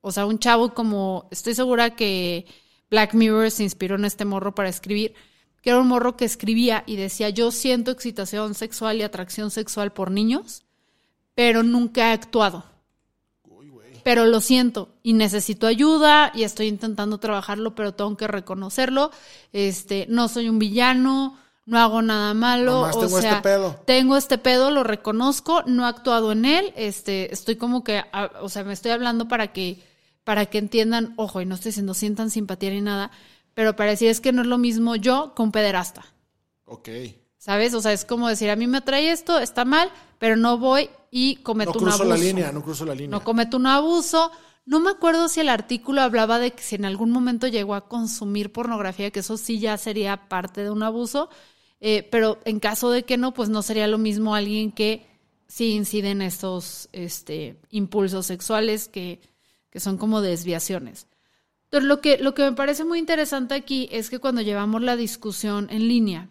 O 0.00 0.12
sea, 0.12 0.26
un 0.26 0.38
chavo 0.38 0.74
como, 0.74 1.28
estoy 1.32 1.56
segura 1.56 1.96
que 1.96 2.46
Black 2.88 3.14
Mirror 3.14 3.50
se 3.50 3.64
inspiró 3.64 3.96
en 3.96 4.04
este 4.04 4.24
morro 4.24 4.54
para 4.54 4.68
escribir, 4.68 5.14
que 5.60 5.70
era 5.70 5.80
un 5.80 5.88
morro 5.88 6.16
que 6.16 6.24
escribía 6.24 6.84
y 6.86 6.94
decía, 6.94 7.30
yo 7.30 7.50
siento 7.50 7.90
excitación 7.90 8.54
sexual 8.54 8.98
y 8.98 9.02
atracción 9.02 9.50
sexual 9.50 9.92
por 9.92 10.12
niños, 10.12 10.62
pero 11.34 11.64
nunca 11.64 12.10
he 12.10 12.12
actuado. 12.12 12.64
Pero 14.04 14.24
lo 14.26 14.40
siento 14.40 14.88
y 15.02 15.12
necesito 15.12 15.66
ayuda 15.66 16.32
y 16.34 16.42
estoy 16.44 16.66
intentando 16.68 17.18
trabajarlo, 17.18 17.74
pero 17.74 17.94
tengo 17.94 18.16
que 18.16 18.26
reconocerlo. 18.26 19.10
Este, 19.52 20.06
no 20.08 20.28
soy 20.28 20.48
un 20.48 20.58
villano, 20.58 21.38
no 21.66 21.78
hago 21.78 22.02
nada 22.02 22.34
malo. 22.34 22.72
Nomás 22.82 22.96
o 22.96 23.00
tengo 23.00 23.18
este 23.18 23.30
sea, 23.30 23.42
pedo. 23.42 23.80
tengo 23.86 24.16
este 24.16 24.38
pedo, 24.38 24.70
lo 24.70 24.82
reconozco, 24.84 25.62
no 25.66 25.84
he 25.84 25.88
actuado 25.88 26.32
en 26.32 26.44
él, 26.44 26.72
este, 26.76 27.32
estoy 27.32 27.56
como 27.56 27.84
que, 27.84 27.98
a- 28.12 28.30
o 28.42 28.48
sea, 28.48 28.64
me 28.64 28.72
estoy 28.72 28.90
hablando 28.92 29.28
para 29.28 29.52
que, 29.52 29.82
para 30.24 30.46
que 30.46 30.58
entiendan, 30.58 31.14
ojo, 31.16 31.40
y 31.40 31.46
no 31.46 31.54
estoy 31.54 31.70
diciendo 31.70 31.94
sientan 31.94 32.30
simpatía 32.30 32.70
ni 32.70 32.80
nada, 32.80 33.10
pero 33.54 33.76
para 33.76 33.90
decir 33.90 34.08
es 34.08 34.20
que 34.20 34.32
no 34.32 34.42
es 34.42 34.48
lo 34.48 34.58
mismo 34.58 34.96
yo 34.96 35.32
con 35.34 35.52
pederasta, 35.52 36.04
Ok. 36.64 36.88
¿sabes? 37.38 37.74
O 37.74 37.80
sea, 37.80 37.92
es 37.92 38.04
como 38.04 38.28
decir, 38.28 38.50
a 38.50 38.56
mí 38.56 38.66
me 38.66 38.78
atrae 38.78 39.10
esto, 39.10 39.38
está 39.38 39.64
mal, 39.64 39.90
pero 40.18 40.36
no 40.36 40.58
voy 40.58 40.88
y 41.10 41.36
cometo 41.36 41.72
No 41.72 41.78
un 41.78 41.84
cruzo 41.84 42.02
abuso. 42.02 42.08
la 42.08 42.16
línea, 42.16 42.52
no 42.52 42.62
cruzo 42.62 42.84
la 42.84 42.94
línea. 42.94 43.10
No 43.10 43.24
cometo 43.24 43.56
un 43.56 43.66
abuso. 43.66 44.30
No 44.64 44.78
me 44.78 44.90
acuerdo 44.90 45.28
si 45.28 45.40
el 45.40 45.48
artículo 45.48 46.02
hablaba 46.02 46.38
de 46.38 46.52
que 46.52 46.62
si 46.62 46.76
en 46.76 46.84
algún 46.84 47.10
momento 47.10 47.48
llegó 47.48 47.74
a 47.74 47.88
consumir 47.88 48.52
pornografía, 48.52 49.10
que 49.10 49.20
eso 49.20 49.36
sí 49.36 49.58
ya 49.58 49.76
sería 49.78 50.28
parte 50.28 50.62
de 50.62 50.70
un 50.70 50.82
abuso, 50.82 51.28
eh, 51.80 52.06
pero 52.10 52.38
en 52.44 52.60
caso 52.60 52.90
de 52.90 53.04
que 53.04 53.16
no, 53.16 53.34
pues 53.34 53.48
no 53.48 53.62
sería 53.62 53.88
lo 53.88 53.98
mismo 53.98 54.34
alguien 54.34 54.70
que 54.70 55.06
sí 55.48 55.72
incide 55.72 56.10
en 56.10 56.22
estos 56.22 56.88
este, 56.92 57.56
impulsos 57.70 58.26
sexuales 58.26 58.86
que, 58.88 59.20
que 59.70 59.80
son 59.80 59.98
como 59.98 60.20
desviaciones. 60.20 61.08
Entonces, 61.64 61.88
lo 61.88 62.00
que, 62.00 62.18
lo 62.18 62.34
que 62.34 62.42
me 62.42 62.52
parece 62.52 62.84
muy 62.84 62.98
interesante 63.00 63.54
aquí 63.54 63.88
es 63.90 64.10
que 64.10 64.20
cuando 64.20 64.42
llevamos 64.42 64.82
la 64.82 64.94
discusión 64.96 65.66
en 65.70 65.88
línea, 65.88 66.28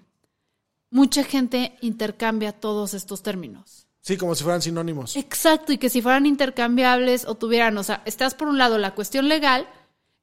mucha 0.90 1.24
gente 1.24 1.78
intercambia 1.82 2.54
todos 2.54 2.94
estos 2.94 3.22
términos. 3.24 3.89
Sí, 4.02 4.18
como 4.18 4.36
si 4.36 4.44
fueran 4.44 4.62
sinónimos. 4.62 5.16
Exacto, 5.16 5.72
y 5.74 5.78
que 5.78 5.90
si 5.90 6.02
fueran 6.02 6.26
intercambiables 6.26 7.26
o 7.26 7.36
tuvieran, 7.36 7.78
o 7.78 7.84
sea, 7.84 8.02
estás 8.06 8.34
por 8.34 8.48
un 8.48 8.58
lado 8.58 8.78
la 8.78 8.96
cuestión 8.96 9.28
legal, 9.28 9.68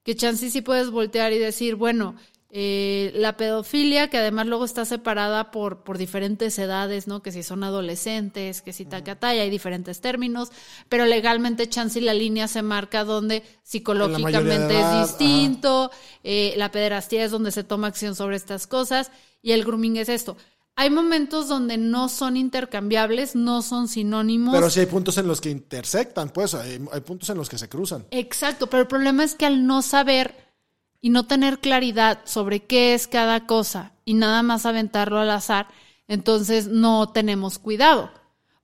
que 0.03 0.17
chance 0.17 0.51
sí 0.51 0.63
puedes 0.63 0.91
voltear 0.91 1.33
y 1.33 1.39
decir, 1.39 1.75
bueno, 1.75 2.17
eh, 2.59 3.13
la 3.15 3.37
pedofilia, 3.37 4.09
que 4.09 4.19
además 4.19 4.47
luego 4.47 4.65
está 4.65 4.85
separada 4.85 5.51
por, 5.51 5.83
por 5.83 5.99
diferentes 5.99 6.59
edades, 6.59 7.07
¿no? 7.07 7.21
Que 7.21 7.33
si 7.33 7.43
son 7.43 7.65
adolescentes, 7.65 8.63
que 8.63 8.73
si 8.73 8.87
tacataya, 8.87 9.43
hay 9.43 9.51
diferentes 9.51 10.01
términos, 10.01 10.53
pero 10.89 11.05
legalmente 11.07 11.69
chance 11.69 11.99
y 11.99 12.03
la 12.03 12.15
línea 12.15 12.49
se 12.49 12.63
marca 12.63 13.05
donde 13.05 13.43
psicológicamente 13.63 14.79
edad, 14.79 15.03
es 15.03 15.09
distinto, 15.09 15.91
eh, 16.23 16.55
la 16.57 16.71
pederastía 16.71 17.25
es 17.25 17.31
donde 17.33 17.51
se 17.51 17.65
toma 17.65 17.89
acción 17.89 18.15
sobre 18.15 18.37
estas 18.37 18.67
cosas 18.67 19.11
y 19.43 19.53
el 19.53 19.65
grooming 19.65 19.97
es 19.97 20.09
esto. 20.09 20.37
Hay 20.79 20.91
momentos 20.91 21.49
donde 21.49 21.79
no 21.79 22.11
son 22.11 22.37
intercambiables, 22.37 23.35
no 23.35 23.63
son 23.63 23.89
sinónimos. 23.89 24.55
Pero 24.55 24.69
sí 24.69 24.81
hay 24.81 24.87
puntos 24.87 25.17
en 25.17 25.27
los 25.27 25.41
que 25.41 25.49
intersectan, 25.49 26.29
pues. 26.29 26.55
Hay, 26.55 26.79
hay 26.93 27.01
puntos 27.01 27.31
en 27.31 27.39
los 27.39 27.49
que 27.49 27.57
se 27.57 27.69
cruzan. 27.69 28.07
Exacto, 28.11 28.69
pero 28.69 28.83
el 28.83 28.87
problema 28.87 29.25
es 29.25 29.35
que 29.35 29.47
al 29.47 29.67
no 29.67 29.81
saber 29.81 30.35
y 31.01 31.09
no 31.09 31.27
tener 31.27 31.61
claridad 31.61 32.21
sobre 32.25 32.65
qué 32.65 32.93
es 32.93 33.09
cada 33.09 33.47
cosa 33.47 33.93
y 34.05 34.15
nada 34.15 34.43
más 34.43 34.67
aventarlo 34.67 35.19
al 35.19 35.31
azar, 35.31 35.69
entonces 36.09 36.69
no 36.69 37.09
tenemos 37.11 37.59
cuidado. 37.59 38.11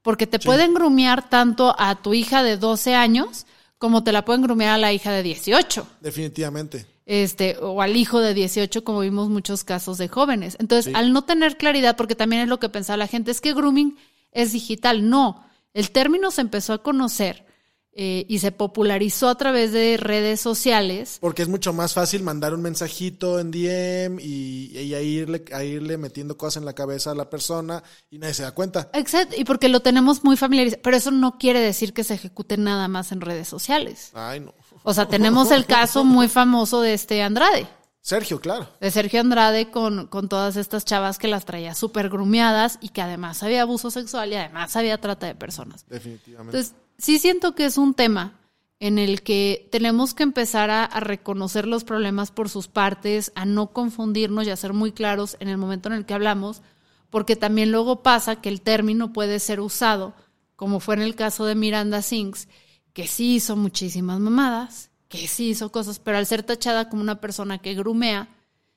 Porque 0.03 0.27
te 0.27 0.39
pueden 0.39 0.75
grumear 0.75 1.31
tanto 1.31 1.75
a 1.79 1.95
tu 2.03 2.13
hija 2.13 2.43
de 2.43 2.57
12 2.57 2.95
años 2.95 3.47
como 3.79 4.05
te 4.05 4.13
la 4.13 4.25
pueden 4.25 4.43
grumear 4.43 4.75
a 4.75 4.79
la 4.79 4.93
hija 4.93 5.13
de 5.13 5.23
18 5.23 5.87
Definitivamente. 6.01 6.87
Este, 7.07 7.57
o 7.59 7.83
al 7.83 7.97
hijo 7.97 8.21
de 8.21 8.35
18, 8.35 8.85
como 8.85 9.01
vimos 9.01 9.29
muchos 9.29 9.65
casos 9.65 9.99
de 9.99 10.09
jóvenes. 10.09 10.57
Entonces, 10.61 10.95
al 10.95 11.13
no 11.13 11.23
tener 11.23 11.57
claridad, 11.57 11.97
porque 11.97 12.15
también 12.15 12.43
es 12.43 12.49
lo 12.49 12.61
que 12.61 12.69
pensaba 12.69 12.97
la 12.97 13.07
gente, 13.07 13.31
es 13.31 13.41
que 13.41 13.55
grooming 13.55 13.97
es 14.31 14.53
digital. 14.53 15.09
No, 15.09 15.45
el 15.75 15.91
término 15.91 16.31
se 16.31 16.41
empezó 16.43 16.73
a 16.73 16.83
conocer 16.83 17.47
eh, 17.95 18.25
y 18.27 18.39
se 18.39 18.53
popularizó 18.53 19.29
a 19.29 19.35
través 19.35 19.71
de 19.73 19.99
redes 19.99 20.41
sociales. 20.41 21.19
Porque 21.21 21.43
es 21.43 21.49
mucho 21.49 21.75
más 21.75 21.93
fácil 21.93 22.23
mandar 22.23 22.55
un 22.55 22.63
mensajito 22.63 23.39
en 23.39 23.51
DM 23.51 24.19
y, 24.19 24.79
y 24.79 24.95
a, 24.95 25.03
irle, 25.03 25.45
a 25.53 25.63
irle 25.63 25.99
metiendo 25.99 26.39
cosas 26.39 26.63
en 26.63 26.65
la 26.65 26.73
cabeza 26.73 27.11
a 27.11 27.15
la 27.15 27.29
persona 27.29 27.83
y 28.11 28.19
nadie 28.19 28.33
se 28.33 28.45
da 28.45 28.53
cuenta. 28.53 28.89
Exacto, 28.95 29.35
y 29.37 29.45
porque 29.45 29.69
lo 29.69 29.81
tenemos 29.81 30.25
muy 30.25 30.39
familiarizado. 30.39 30.81
Pero 30.83 30.97
eso 30.97 31.11
no 31.11 31.37
quiere 31.37 31.61
decir 31.61 31.93
que 31.93 32.03
se 32.03 32.15
ejecute 32.15 32.57
nada 32.57 32.89
más 32.89 33.13
en 33.13 33.21
redes 33.21 33.49
sociales. 33.49 34.11
Ay, 34.15 34.41
no. 34.41 34.55
O 34.83 34.95
sea, 34.95 35.07
tenemos 35.07 35.51
el 35.51 35.67
caso 35.67 36.05
muy 36.05 36.29
famoso 36.29 36.81
de 36.81 36.95
este 36.95 37.23
Andrade. 37.23 37.67
Sergio, 38.01 38.41
claro. 38.41 38.69
de 38.81 38.91
Sergio 38.91 39.21
Andrade 39.21 39.71
con, 39.71 40.09
con 40.09 40.29
todas 40.29 40.57
estas 40.57 40.85
chavas 40.85 41.19
que 41.19 41.29
las 41.29 41.45
traía 41.45 41.73
súper 41.77 42.09
grumeadas 42.09 42.79
y 42.81 42.89
que 42.89 43.01
además 43.01 43.45
había 43.45 43.63
abuso 43.63 43.93
sexual 43.93 44.33
y 44.33 44.35
además 44.35 44.75
había 44.75 45.01
trata 45.01 45.29
de 45.29 45.37
personas. 45.37 45.87
Definitivamente. 45.89 46.59
Entonces, 46.59 46.75
sí 46.99 47.21
siento 47.21 47.55
que 47.55 47.65
es 47.65 47.79
un 47.79 47.95
tema 47.95 48.41
en 48.81 48.99
el 48.99 49.23
que 49.23 49.69
tenemos 49.71 50.15
que 50.15 50.25
empezar 50.25 50.69
a, 50.71 50.85
a 50.85 50.99
reconocer 50.99 51.69
los 51.69 51.85
problemas 51.85 52.33
por 52.33 52.49
sus 52.49 52.67
partes, 52.67 53.31
a 53.37 53.45
no 53.45 53.69
confundirnos 53.69 54.49
y 54.49 54.51
a 54.51 54.57
ser 54.57 54.73
muy 54.73 54.91
claros 54.91 55.37
en 55.39 55.47
el 55.47 55.57
momento 55.57 55.89
en 55.89 55.95
el 55.95 56.05
que 56.05 56.15
hablamos, 56.15 56.61
porque 57.09 57.37
también 57.37 57.71
luego 57.71 58.03
pasa 58.03 58.41
que 58.41 58.49
el 58.49 58.63
término 58.63 59.13
puede 59.13 59.39
ser 59.39 59.61
usado, 59.61 60.15
como 60.57 60.81
fue 60.81 60.97
en 60.97 61.03
el 61.03 61.15
caso 61.15 61.45
de 61.45 61.55
Miranda 61.55 62.03
Sings, 62.03 62.49
que 62.93 63.07
sí 63.07 63.37
hizo 63.37 63.57
muchísimas 63.57 64.21
mamadas, 64.21 64.91
que 65.09 65.29
sí 65.29 65.51
hizo 65.51 65.73
cosas, 65.73 65.99
pero 65.99 66.19
al 66.19 66.27
ser 66.27 66.43
tachada 66.43 66.89
como 66.89 67.03
una 67.03 67.21
persona 67.21 67.59
que 67.59 67.75
grumea, 67.75 68.29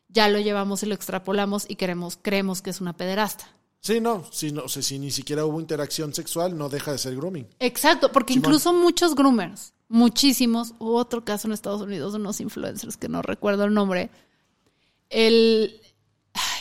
ya 0.07 0.29
lo 0.29 0.39
llevamos 0.39 0.84
y 0.84 0.86
lo 0.86 0.95
extrapolamos 0.95 1.65
y 1.67 1.75
queremos, 1.75 2.17
creemos 2.22 2.62
que 2.62 2.69
es 2.69 2.81
una 2.81 2.93
pederasta. 2.93 3.50
Sí, 3.81 4.00
no, 4.00 4.25
si, 4.31 4.51
no, 4.51 4.63
o 4.63 4.69
sea, 4.69 4.81
si 4.81 4.98
ni 4.98 5.12
siquiera 5.12 5.45
hubo 5.45 5.60
interacción 5.60 6.13
sexual, 6.13 6.57
no 6.57 6.69
deja 6.69 6.91
de 6.91 6.98
ser 6.98 7.15
grooming. 7.15 7.48
Exacto, 7.60 8.12
porque 8.12 8.34
Simón. 8.34 8.45
incluso 8.45 8.74
muchos 8.74 9.13
groomers, 9.13 9.74
muchísimos, 9.89 10.74
hubo 10.79 10.95
otro 10.95 11.24
caso 11.24 11.48
en 11.48 11.53
Estados 11.53 11.81
Unidos 11.81 12.13
de 12.13 12.19
unos 12.19 12.41
influencers 12.41 12.98
que 12.98 13.10
no 13.10 13.22
recuerdo 13.22 13.65
el 13.65 13.74
nombre, 13.74 14.10
el 15.10 15.81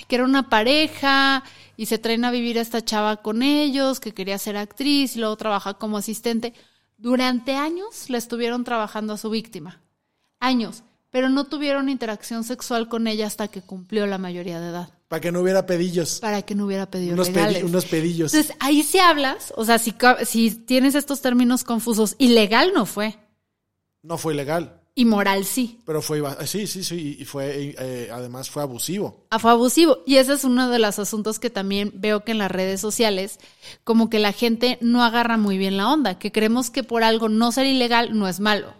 que 0.06 0.16
era 0.16 0.24
una 0.24 0.50
pareja 0.50 1.42
y 1.76 1.86
se 1.86 1.98
traen 1.98 2.24
a 2.24 2.30
vivir 2.30 2.58
a 2.58 2.62
esta 2.62 2.84
chava 2.84 3.16
con 3.22 3.42
ellos, 3.42 4.00
que 4.00 4.12
quería 4.12 4.38
ser 4.38 4.56
actriz 4.56 5.16
y 5.16 5.20
luego 5.20 5.36
trabaja 5.36 5.74
como 5.74 5.96
asistente. 5.96 6.52
Durante 6.96 7.56
años 7.56 8.08
le 8.08 8.18
estuvieron 8.18 8.64
trabajando 8.64 9.12
a 9.12 9.18
su 9.18 9.30
víctima. 9.30 9.80
Años. 10.40 10.82
Pero 11.10 11.28
no 11.28 11.44
tuvieron 11.44 11.88
interacción 11.88 12.42
sexual 12.42 12.88
con 12.88 13.06
ella 13.06 13.26
hasta 13.28 13.46
que 13.48 13.62
cumplió 13.62 14.06
la 14.06 14.18
mayoría 14.18 14.58
de 14.60 14.68
edad. 14.70 14.88
Para 15.06 15.20
que 15.20 15.30
no 15.30 15.40
hubiera 15.40 15.64
pedillos. 15.64 16.18
Para 16.18 16.42
que 16.42 16.56
no 16.56 16.66
hubiera 16.66 16.90
pedido 16.90 17.14
Unos, 17.14 17.30
pedi- 17.30 17.62
unos 17.64 17.84
pedillos. 17.84 18.34
Entonces, 18.34 18.56
ahí 18.58 18.82
sí 18.82 18.98
hablas, 18.98 19.52
o 19.56 19.64
sea, 19.64 19.78
si, 19.78 19.94
si 20.24 20.50
tienes 20.50 20.96
estos 20.96 21.20
términos 21.20 21.62
confusos, 21.62 22.16
ilegal 22.18 22.72
no 22.74 22.84
fue, 22.84 23.16
No 24.02 24.18
fue 24.18 24.34
ilegal, 24.34 24.80
inmoral 24.96 25.44
sí. 25.44 25.80
pero 25.84 26.00
fue... 26.00 26.22
Sí, 26.46 26.66
sí, 26.66 26.84
sí, 26.84 27.16
y 27.18 27.24
fue, 27.24 27.74
eh, 27.78 28.10
además 28.12 28.48
fue 28.50 28.62
abusivo. 28.62 29.26
Ah, 29.30 29.38
Fue 29.38 29.50
abusivo. 29.50 29.98
Y 30.06 30.16
ese 30.16 30.34
es 30.34 30.44
uno 30.44 30.68
de 30.70 30.78
los 30.78 30.98
asuntos 30.98 31.38
que 31.38 31.50
también 31.50 31.92
veo 31.96 32.22
que 32.24 32.32
en 32.32 32.38
las 32.38 32.50
redes 32.50 32.80
sociales, 32.80 33.38
como 33.82 34.08
que 34.08 34.18
la 34.20 34.32
gente 34.32 34.78
no 34.80 35.02
agarra 35.02 35.36
muy 35.36 35.58
bien 35.58 35.76
la 35.76 35.90
onda, 35.90 36.18
que 36.18 36.30
creemos 36.30 36.70
que 36.70 36.84
por 36.84 37.02
algo 37.02 37.28
no 37.28 37.50
ser 37.50 37.66
ilegal 37.66 38.16
no 38.16 38.28
es 38.28 38.38
malo. 38.40 38.72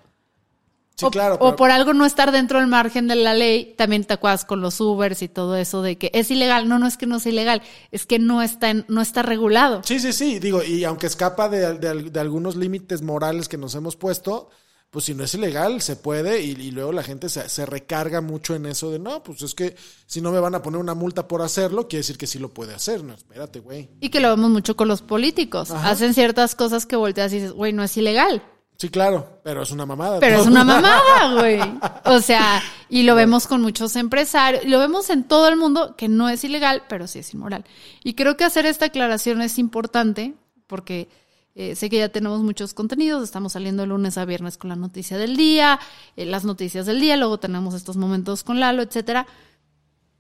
Sí, 0.97 1.07
o, 1.07 1.11
claro. 1.11 1.37
o 1.41 1.57
por 1.57 1.73
algo 1.73 1.93
no 1.93 2.07
estar 2.07 2.31
dentro 2.31 2.61
del 2.61 2.69
margen 2.69 3.09
de 3.09 3.17
la 3.17 3.35
ley, 3.35 3.75
también 3.77 4.05
te 4.05 4.15
acuerdas 4.15 4.45
con 4.45 4.61
los 4.61 4.81
Ubers 4.81 5.23
y 5.23 5.29
todo 5.29 5.57
eso 5.57 5.83
de 5.83 5.99
que 5.99 6.13
es 6.15 6.31
ilegal. 6.31 6.69
No, 6.69 6.79
no 6.79 6.87
es 6.87 6.97
que 6.97 7.07
no 7.07 7.19
sea 7.19 7.33
ilegal, 7.33 7.63
es 7.91 8.07
que 8.07 8.21
no 8.21 8.41
está, 8.43 8.71
en- 8.71 8.85
no 8.87 9.01
está 9.03 9.23
regulado. 9.23 9.83
Sí, 9.85 9.99
sí, 9.99 10.13
sí, 10.13 10.39
digo, 10.39 10.63
y 10.63 10.85
aunque 10.85 11.09
escapa 11.09 11.49
de, 11.49 11.75
de- 11.79 12.11
de 12.11 12.21
algunos 12.21 12.55
límites 12.55 13.03
morales 13.03 13.49
que 13.49 13.59
nos 13.59 13.75
hemos 13.75 13.97
puesto, 13.97 14.51
pues 14.95 15.07
si 15.07 15.15
no 15.15 15.25
es 15.25 15.35
ilegal, 15.35 15.81
se 15.81 15.97
puede, 15.97 16.41
y, 16.41 16.51
y 16.53 16.71
luego 16.71 16.93
la 16.93 17.03
gente 17.03 17.29
se, 17.29 17.49
se 17.49 17.67
recarga 17.67 18.21
mucho 18.21 18.55
en 18.55 18.65
eso 18.65 18.93
de, 18.93 19.01
no, 19.01 19.25
pues 19.25 19.43
es 19.43 19.53
que 19.53 19.75
si 20.07 20.21
no 20.21 20.31
me 20.31 20.39
van 20.39 20.55
a 20.55 20.63
poner 20.63 20.79
una 20.79 20.95
multa 20.95 21.27
por 21.27 21.43
hacerlo, 21.43 21.89
quiere 21.89 22.03
decir 22.03 22.17
que 22.17 22.29
sí 22.29 22.39
lo 22.39 22.55
puede 22.55 22.77
hacer, 22.77 23.03
no, 23.03 23.13
espérate, 23.13 23.59
güey. 23.59 23.91
Y 23.99 24.11
que 24.11 24.21
lo 24.21 24.29
vemos 24.29 24.53
mucho 24.53 24.77
con 24.77 24.87
los 24.87 25.03
políticos. 25.03 25.73
Ajá. 25.73 25.91
Hacen 25.91 26.15
ciertas 26.15 26.55
cosas 26.55 26.87
que 26.87 26.95
volteas 26.95 27.33
y 27.33 27.41
dices, 27.41 27.51
güey, 27.51 27.73
no 27.73 27.83
es 27.83 27.97
ilegal. 27.97 28.41
Sí, 28.77 28.89
claro, 28.89 29.41
pero 29.43 29.63
es 29.63 29.73
una 29.73 29.85
mamada. 29.85 30.21
Pero 30.21 30.37
¿no? 30.37 30.43
es 30.43 30.47
una 30.47 30.63
mamada, 30.65 31.41
güey. 31.41 31.59
O 32.05 32.21
sea, 32.21 32.63
y 32.89 33.03
lo 33.03 33.17
vemos 33.17 33.49
con 33.49 33.63
muchos 33.63 33.97
empresarios, 33.97 34.65
lo 34.65 34.79
vemos 34.79 35.11
en 35.11 35.25
todo 35.25 35.49
el 35.49 35.57
mundo 35.57 35.97
que 35.97 36.07
no 36.07 36.29
es 36.29 36.45
ilegal, 36.45 36.85
pero 36.89 37.09
sí 37.09 37.19
es 37.19 37.35
inmoral. 37.35 37.65
Y 38.05 38.15
creo 38.15 38.37
que 38.37 38.45
hacer 38.45 38.65
esta 38.65 38.85
aclaración 38.85 39.43
es 39.43 39.59
importante 39.59 40.35
porque 40.69 41.09
eh, 41.55 41.75
sé 41.75 41.91
que 41.91 41.99
ya 41.99 42.09
tenemos 42.09 42.41
muchos 42.43 42.75
contenidos, 42.75 43.23
estamos 43.23 43.53
saliendo 43.53 43.83
de 43.83 43.89
lunes 43.89 44.19
a 44.19 44.25
viernes 44.25 44.59
con 44.59 44.69
la 44.71 44.77
noticia 44.77 45.19
del 45.19 45.37
día, 45.37 45.79
eh, 46.17 46.27
las 46.27 46.45
noticias 46.45 46.87
del 46.87 47.01
día, 47.01 47.17
luego 47.17 47.39
tenemos 47.39 47.75
estos 47.75 47.97
momentos 47.97 48.45
con 48.45 48.61
Lalo, 48.61 48.83
etcétera. 48.83 49.27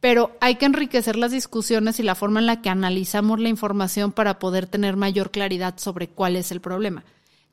Pero 0.00 0.36
hay 0.40 0.56
que 0.56 0.66
enriquecer 0.66 1.16
las 1.16 1.32
discusiones 1.32 1.98
y 1.98 2.02
la 2.02 2.14
forma 2.14 2.38
en 2.40 2.46
la 2.46 2.60
que 2.60 2.68
analizamos 2.68 3.40
la 3.40 3.48
información 3.48 4.12
para 4.12 4.38
poder 4.38 4.66
tener 4.66 4.96
mayor 4.96 5.30
claridad 5.30 5.78
sobre 5.78 6.08
cuál 6.08 6.36
es 6.36 6.52
el 6.52 6.60
problema 6.60 7.04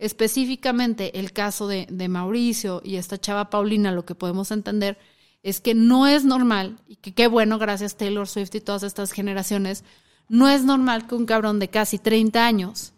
específicamente 0.02 1.20
el 1.20 1.32
caso 1.32 1.68
de, 1.68 1.88
de 1.90 2.10
Mauricio 2.10 2.82
y 2.84 2.96
esta 2.96 3.20
chava 3.20 3.52
Paulina, 3.52 3.92
lo 3.92 4.04
que 4.04 4.16
podemos 4.16 4.50
entender 4.50 4.98
es 5.44 5.62
que 5.62 5.76
no 5.76 6.08
es 6.08 6.26
normal, 6.26 6.80
y 6.88 6.96
que 6.96 7.14
qué 7.14 7.28
bueno, 7.28 7.60
gracias 7.60 7.98
Taylor 7.98 8.28
Swift 8.28 8.56
y 8.56 8.62
todas 8.62 8.82
estas 8.82 9.12
generaciones, 9.12 9.84
no 10.28 10.50
es 10.50 10.64
normal 10.64 11.08
que 11.08 11.14
un 11.14 11.28
cabrón 11.28 11.60
de 11.60 11.70
casi 11.70 12.00
30 12.00 12.46
años 12.46 12.94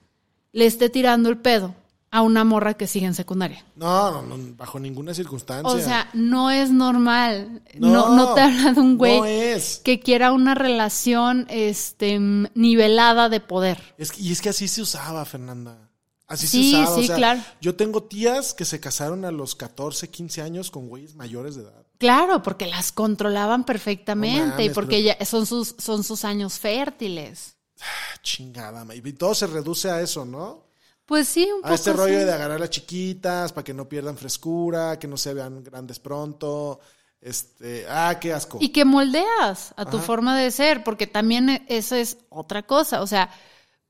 le 0.53 0.65
esté 0.65 0.89
tirando 0.89 1.27
el 1.29 1.37
pedo 1.37 1.75
a 2.11 2.21
una 2.21 2.43
morra 2.43 2.75
que 2.75 2.85
sigue 2.85 3.07
en 3.07 3.15
secundaria. 3.15 3.65
No, 3.75 4.21
no, 4.21 4.37
no, 4.37 4.55
bajo 4.55 4.79
ninguna 4.79 5.13
circunstancia. 5.15 5.67
O 5.67 5.79
sea, 5.79 6.09
no 6.13 6.51
es 6.51 6.69
normal. 6.69 7.63
No, 7.73 7.89
No, 7.89 8.15
no, 8.15 8.33
te 8.35 8.41
habla 8.41 8.71
de 8.71 8.79
un 8.79 8.97
güey 8.99 9.19
no 9.19 9.25
es. 9.25 9.81
que 9.83 9.99
quiera 9.99 10.31
una 10.31 10.53
relación 10.53 11.47
este, 11.49 12.19
nivelada 12.53 13.29
de 13.29 13.39
poder. 13.39 13.95
Es 13.97 14.11
que- 14.11 14.21
y 14.21 14.31
es 14.31 14.41
que 14.41 14.49
así 14.49 14.67
se 14.67 14.81
usaba, 14.83 15.25
Fernanda. 15.25 15.89
Así 16.27 16.47
Sí, 16.47 16.71
se 16.71 16.81
usaba. 16.81 16.95
sí, 16.97 17.03
o 17.03 17.07
sea, 17.07 17.15
claro. 17.15 17.41
Yo 17.61 17.75
tengo 17.75 18.03
tías 18.03 18.53
que 18.53 18.65
se 18.65 18.79
casaron 18.79 19.25
a 19.25 19.31
los 19.31 19.55
14, 19.55 20.09
15 20.09 20.41
años 20.41 20.69
con 20.71 20.87
güeyes 20.87 21.15
mayores 21.15 21.55
de 21.55 21.63
edad. 21.63 21.83
Claro, 21.97 22.43
porque 22.43 22.67
las 22.67 22.91
controlaban 22.91 23.63
perfectamente 23.65 24.63
y 24.65 24.69
porque 24.69 24.97
pero- 25.03 25.19
ya 25.19 25.25
son 25.25 25.45
sus, 25.47 25.75
son 25.79 26.03
sus 26.03 26.23
años 26.25 26.59
fértiles. 26.59 27.55
Ah, 27.81 28.19
chingada, 28.21 28.85
y 28.95 29.13
todo 29.13 29.35
se 29.35 29.47
reduce 29.47 29.89
a 29.89 30.01
eso, 30.01 30.25
¿no? 30.25 30.63
Pues 31.05 31.27
sí, 31.27 31.49
un 31.51 31.61
poco. 31.61 31.73
A 31.73 31.75
este 31.75 31.91
rollo 31.93 32.25
de 32.25 32.31
agarrar 32.31 32.57
a 32.57 32.59
las 32.59 32.69
chiquitas 32.69 33.51
para 33.51 33.63
que 33.65 33.73
no 33.73 33.89
pierdan 33.89 34.17
frescura, 34.17 34.97
que 34.97 35.07
no 35.07 35.17
se 35.17 35.33
vean 35.33 35.63
grandes 35.63 35.99
pronto. 35.99 36.79
Este, 37.19 37.85
ah, 37.89 38.17
qué 38.19 38.33
asco. 38.33 38.57
Y 38.61 38.69
que 38.69 38.85
moldeas 38.85 39.73
a 39.77 39.85
tu 39.85 39.99
forma 39.99 40.37
de 40.37 40.51
ser, 40.51 40.83
porque 40.83 41.07
también 41.07 41.49
e- 41.49 41.65
eso 41.67 41.95
es 41.95 42.17
otra 42.29 42.63
cosa. 42.63 43.01
O 43.01 43.07
sea, 43.07 43.29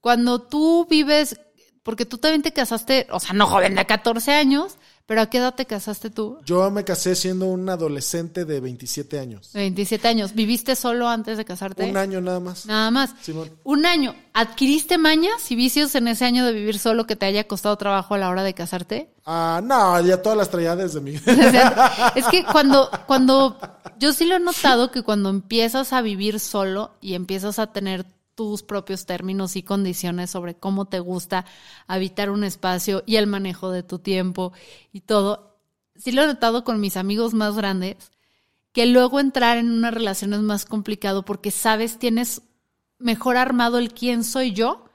cuando 0.02 0.41
tú 0.41 0.88
vives, 0.89 1.39
porque 1.84 2.06
tú 2.06 2.17
también 2.17 2.41
te 2.41 2.54
casaste, 2.54 3.08
o 3.12 3.19
sea, 3.19 3.34
no 3.34 3.48
joven 3.48 3.76
de 3.76 3.86
14 3.86 4.34
años, 4.34 4.78
pero 5.06 5.22
¿a 5.22 5.26
qué 5.26 5.39
edad 5.39 5.54
te 5.54 5.66
casaste 5.66 6.10
tú? 6.10 6.39
Yo 6.46 6.72
me 6.72 6.86
casé 6.86 7.16
siendo 7.16 7.48
un 7.48 7.68
adolescente 7.68 8.46
de 8.46 8.62
27 8.62 9.20
años. 9.20 9.52
De 9.52 9.60
27 9.60 10.08
años. 10.08 10.34
¿Viviste 10.34 10.78
solo 10.78 11.10
antes 11.10 11.38
de 11.38 11.44
casarte? 11.44 11.84
Un 11.89 11.98
año 11.98 12.22
nada 12.22 12.39
más. 12.39 12.66
Nada 12.66 12.89
más. 12.89 13.13
Simón. 13.22 13.52
Un 13.63 13.86
año. 13.86 14.16
¿Adquiriste 14.34 14.98
mañas 14.98 15.52
y 15.52 15.56
vicios 15.56 15.94
en 15.96 16.08
ese 16.08 16.24
año 16.24 16.46
de 16.46 16.54
vivir 16.54 16.80
solo 16.80 17.06
que 17.06 17.18
te 17.18 17.26
haya 17.26 17.46
costado 17.48 17.76
trabajo 17.78 18.13
a 18.13 18.18
la 18.18 18.30
hora 18.30 18.44
de 18.44 18.54
casarte? 18.54 19.10
Ah, 19.26 19.62
no, 19.62 20.00
ya 20.02 20.22
todas 20.22 20.38
las 20.38 20.50
traía 20.50 20.76
desde 20.76 21.02
mi... 21.02 21.18
O 21.18 21.20
sea, 21.20 22.13
es 22.16 22.26
que 22.28 22.46
cuando, 22.46 22.89
cuando, 23.06 23.58
yo 24.00 24.13
sí 24.13 24.26
lo 24.26 24.36
he 24.36 24.39
notado 24.39 24.89
que 24.89 25.04
cuando 25.04 25.30
empiezas 25.30 25.92
a 25.92 26.02
vivir 26.02 26.39
solo 26.39 26.92
y 27.02 27.16
empiezas 27.16 27.60
a 27.60 27.68
tener 27.68 28.06
tus 28.36 28.63
propios 28.63 29.06
términos 29.06 29.56
y 29.56 29.63
condiciones 29.63 30.32
sobre 30.32 30.56
cómo 30.56 30.86
te 30.86 31.00
gusta 31.00 31.46
habitar 31.88 32.30
un 32.30 32.43
espacio 32.43 33.04
y 33.06 33.17
el 33.17 33.28
manejo 33.28 33.72
de 33.72 33.84
tu 33.84 34.00
tiempo 34.00 34.54
y 34.91 35.02
todo, 35.02 35.58
sí 35.96 36.12
lo 36.12 36.24
he 36.24 36.28
notado 36.28 36.63
con 36.63 36.80
mis 36.80 36.98
amigos 36.98 37.34
más 37.34 37.56
grandes, 37.56 37.98
que 38.72 38.86
luego 38.86 39.19
entrar 39.19 39.58
en 39.58 39.72
una 39.72 39.91
relación 39.91 40.34
es 40.34 40.41
más 40.41 40.65
complicado 40.65 41.24
porque 41.24 41.52
sabes, 41.52 42.00
tienes 42.00 42.41
mejor 42.98 43.38
armado 43.38 43.78
el 43.78 43.93
quién 43.93 44.24
soy 44.24 44.54
yo, 44.54 44.86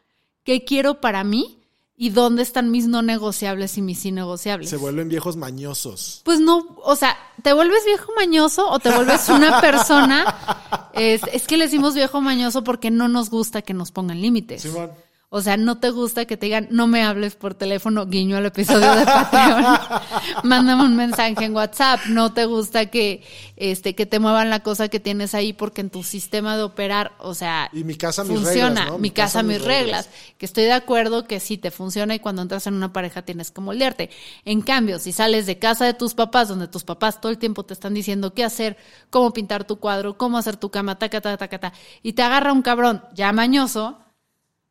qué 0.42 0.64
quiero 0.64 1.01
para 1.01 1.22
mí 1.24 1.58
y 2.00 2.11
dónde 2.11 2.42
están 2.42 2.70
mis 2.70 2.87
no 2.87 3.02
negociables 3.02 3.76
y 3.76 3.82
mis 3.82 4.06
innegociables. 4.06 4.70
Se 4.70 4.76
vuelven 4.76 5.08
viejos 5.08 5.37
mañosos. 5.37 6.22
Pues 6.24 6.38
no, 6.38 6.76
o 6.84 6.94
sea, 6.94 7.16
¿te 7.42 7.52
vuelves 7.52 7.84
viejo 7.84 8.12
mañoso 8.14 8.70
o 8.70 8.78
te 8.78 8.90
vuelves 8.90 9.28
una 9.28 9.61
persona? 9.61 10.88
Es, 10.92 11.22
es 11.32 11.48
que 11.48 11.56
le 11.56 11.64
decimos 11.64 11.94
viejo 11.94 12.20
mañoso 12.20 12.62
porque 12.62 12.92
no 12.92 13.08
nos 13.08 13.30
gusta 13.30 13.62
que 13.62 13.74
nos 13.74 13.90
pongan 13.90 14.22
límites. 14.22 14.62
Simón. 14.62 14.92
O 15.31 15.43
sea, 15.43 15.59
no 15.59 15.79
te 15.79 15.91
gusta 15.91 16.25
que 16.25 16.38
te 16.38 16.47
digan, 16.47 16.69
no 16.71 16.87
me 16.87 17.03
hables 17.05 17.35
por 17.37 17.53
teléfono, 17.55 18.07
guiño 18.07 18.38
al 18.38 18.47
episodio 18.47 18.95
de 18.95 19.05
Patreon. 19.05 19.79
Mándame 20.45 20.85
un 20.85 20.97
mensaje 20.97 21.45
en 21.45 21.55
WhatsApp. 21.55 22.01
No 22.07 22.33
te 22.33 22.47
gusta 22.47 22.87
que, 22.87 23.23
este, 23.57 23.95
que 23.95 24.07
te 24.07 24.21
muevan 24.21 24.49
la 24.49 24.61
cosa 24.62 24.88
que 24.88 25.01
tienes 25.01 25.35
ahí 25.35 25.53
porque 25.53 25.83
en 25.83 25.91
tu 25.91 26.03
sistema 26.03 26.57
de 26.57 26.62
operar, 26.62 27.12
o 27.19 27.35
sea, 27.35 27.69
Y 27.75 27.85
mi 27.85 27.95
casa, 27.95 28.25
mis 28.25 28.41
funciona. 28.41 28.69
reglas, 28.81 28.87
¿no? 28.87 28.99
Mi 28.99 29.11
casa, 29.11 29.43
mis 29.43 29.62
reglas. 29.62 30.09
Que 30.38 30.47
estoy 30.47 30.64
de 30.64 30.73
acuerdo 30.73 31.27
que 31.27 31.41
sí 31.41 31.59
te 31.59 31.71
funciona 31.71 32.14
y 32.14 32.21
cuando 32.21 32.41
entras 32.41 32.67
en 32.67 32.73
una 32.73 32.95
pareja 32.95 33.21
tienes 33.21 33.51
que 33.51 33.61
moldearte. 33.61 34.09
En 34.47 34.62
cambio, 34.62 34.99
si 34.99 35.12
sales 35.12 35.45
de 35.45 35.59
casa 35.59 35.85
de 35.85 35.93
tus 35.93 36.14
papás, 36.14 36.49
donde 36.49 36.69
tus 36.69 36.85
papás 36.85 37.21
todo 37.21 37.31
el 37.31 37.37
tiempo 37.37 37.64
te 37.64 37.75
están 37.75 37.93
diciendo 37.93 38.33
qué 38.33 38.45
hacer, 38.45 38.79
cómo 39.11 39.35
pintar 39.35 39.64
tu 39.64 39.79
cuadro, 39.79 40.17
cómo 40.17 40.38
hacer 40.38 40.57
tu 40.57 40.71
cama, 40.71 40.99
taca, 40.99 41.21
taca, 41.21 41.37
taca, 41.37 41.59
taca, 41.61 41.79
y 42.03 42.14
te 42.14 42.23
agarra 42.23 42.51
un 42.55 42.62
cabrón 42.62 43.05
ya 43.14 43.31
mañoso, 43.33 43.99